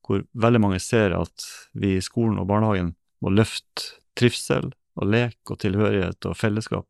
hvor 0.07 0.23
veldig 0.33 0.61
mange 0.63 0.79
ser 0.81 1.13
at 1.15 1.45
vi 1.77 1.95
i 1.97 2.03
skolen 2.03 2.39
og 2.41 2.47
barnehagen 2.49 2.95
må 3.23 3.33
løfte 3.35 3.99
trivsel 4.17 4.71
og 4.99 5.07
lek 5.07 5.51
og 5.51 5.61
tilhørighet 5.61 6.27
og 6.27 6.37
fellesskap, 6.37 6.87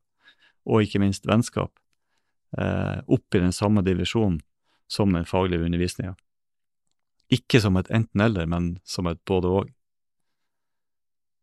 og 0.65 0.85
ikke 0.85 1.01
minst 1.03 1.27
vennskap, 1.29 1.73
eh, 1.75 1.80
opp 2.51 3.35
i 3.35 3.39
den 3.39 3.53
samme 3.55 3.79
divisjonen 3.85 4.41
som 4.91 5.13
den 5.15 5.25
faglige 5.25 5.63
undervisninga. 5.63 6.17
Ikke 7.31 7.61
som 7.63 7.77
et 7.79 7.87
enten-eller, 7.95 8.49
men 8.51 8.73
som 8.83 9.07
et 9.07 9.21
både-og. 9.25 9.69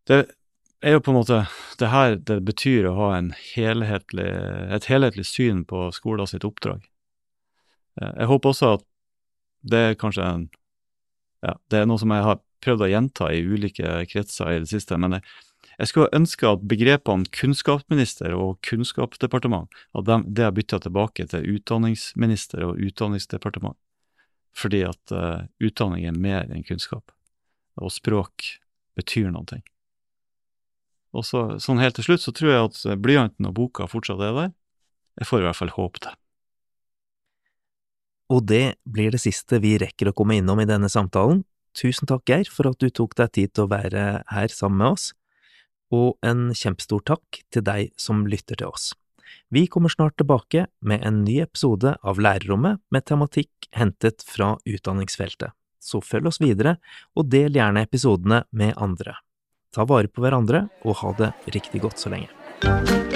Det 0.09 0.19
er 0.85 0.99
jo 0.99 1.01
på 1.01 1.13
en 1.13 1.19
måte 1.19 1.39
det 1.81 1.91
her 1.93 2.19
det 2.29 2.39
betyr 2.47 2.91
å 2.91 2.97
ha 2.99 3.09
helhetlig, 3.55 4.29
et 4.75 4.89
helhetlig 4.91 5.25
syn 5.27 5.65
på 5.69 5.89
skolen 5.97 6.29
sitt 6.29 6.45
oppdrag. 6.47 6.85
Eh, 8.01 8.13
jeg 8.13 8.31
håper 8.31 8.53
også 8.53 8.75
at 8.77 8.87
det 9.69 9.83
er 9.91 9.99
kanskje 9.99 10.25
en 10.25 10.47
ja, 11.43 11.55
Det 11.71 11.79
er 11.79 11.87
noe 11.87 12.01
som 12.01 12.11
jeg 12.11 12.25
har 12.27 12.41
prøvd 12.65 12.83
å 12.83 12.91
gjenta 12.91 13.29
i 13.31 13.45
ulike 13.47 14.01
kretser 14.11 14.51
i 14.51 14.63
det 14.65 14.71
siste, 14.71 14.97
men 14.99 15.19
jeg, 15.19 15.27
jeg 15.79 15.91
skulle 15.93 16.11
ønske 16.17 16.49
at 16.49 16.65
begrepene 16.67 17.29
kunnskapsminister 17.31 18.35
og 18.35 18.59
kunnskapsdepartement 18.67 19.71
at 19.95 20.09
de, 20.09 20.17
det 20.27 20.47
har 20.49 20.55
bytta 20.57 20.81
tilbake 20.83 21.29
til 21.31 21.47
utdanningsminister 21.55 22.65
og 22.67 22.81
utdanningsdepartement. 22.83 23.79
Fordi 24.59 24.83
at 24.89 25.15
uh, 25.15 25.47
utdanning 25.63 26.09
er 26.09 26.19
mer 26.19 26.49
enn 26.51 26.67
kunnskap, 26.67 27.13
og 27.79 27.95
språk 27.95 28.57
betyr 28.99 29.31
noe. 29.31 29.61
Og 31.15 31.25
så, 31.25 31.45
sånn 31.63 31.79
helt 31.79 31.95
til 31.95 32.09
slutt 32.09 32.25
så 32.25 32.35
tror 32.35 32.51
jeg 32.51 32.65
at 32.65 32.81
blyanten 32.99 33.47
og 33.47 33.55
boka 33.61 33.87
fortsatt 33.87 34.25
er 34.25 34.35
der. 34.35 34.51
Jeg 35.23 35.31
får 35.31 35.45
i 35.45 35.47
hvert 35.47 35.61
fall 35.61 35.77
håpe 35.77 36.03
det. 36.03 36.15
Og 38.35 38.43
det 38.51 38.65
blir 38.85 39.15
det 39.15 39.23
siste 39.23 39.61
vi 39.63 39.77
rekker 39.81 40.11
å 40.11 40.17
komme 40.17 40.37
innom 40.37 40.59
i 40.61 40.67
denne 40.69 40.91
samtalen. 40.93 41.47
Tusen 41.79 42.11
takk, 42.11 42.27
Geir, 42.29 42.51
for 42.51 42.69
at 42.69 42.83
du 42.83 42.91
tok 42.91 43.15
deg 43.17 43.31
tid 43.39 43.55
til 43.55 43.65
å 43.65 43.71
være 43.71 44.05
her 44.29 44.53
sammen 44.53 44.83
med 44.83 44.99
oss, 44.99 45.13
og 45.95 46.17
en 46.27 46.51
kjempestor 46.57 47.05
takk 47.07 47.43
til 47.53 47.65
deg 47.65 47.93
som 48.01 48.27
lytter 48.29 48.59
til 48.59 48.71
oss. 48.71 48.93
Vi 49.53 49.67
kommer 49.67 49.93
snart 49.93 50.17
tilbake 50.21 50.67
med 50.81 51.05
en 51.05 51.23
ny 51.25 51.39
episode 51.45 51.95
av 52.03 52.21
Lærerrommet 52.21 52.83
med 52.93 53.07
tematikk 53.09 53.69
hentet 53.77 54.25
fra 54.25 54.55
utdanningsfeltet, 54.69 55.53
så 55.81 56.01
følg 56.05 56.29
oss 56.33 56.41
videre, 56.43 56.77
og 57.17 57.31
del 57.33 57.57
gjerne 57.57 57.85
episodene 57.89 58.45
med 58.51 58.77
andre. 58.77 59.17
Ta 59.75 59.85
vare 59.89 60.09
på 60.09 60.25
hverandre, 60.25 60.67
og 60.85 61.01
ha 61.03 61.15
det 61.21 61.33
riktig 61.55 61.85
godt 61.85 62.01
så 62.01 62.13
lenge. 62.13 63.08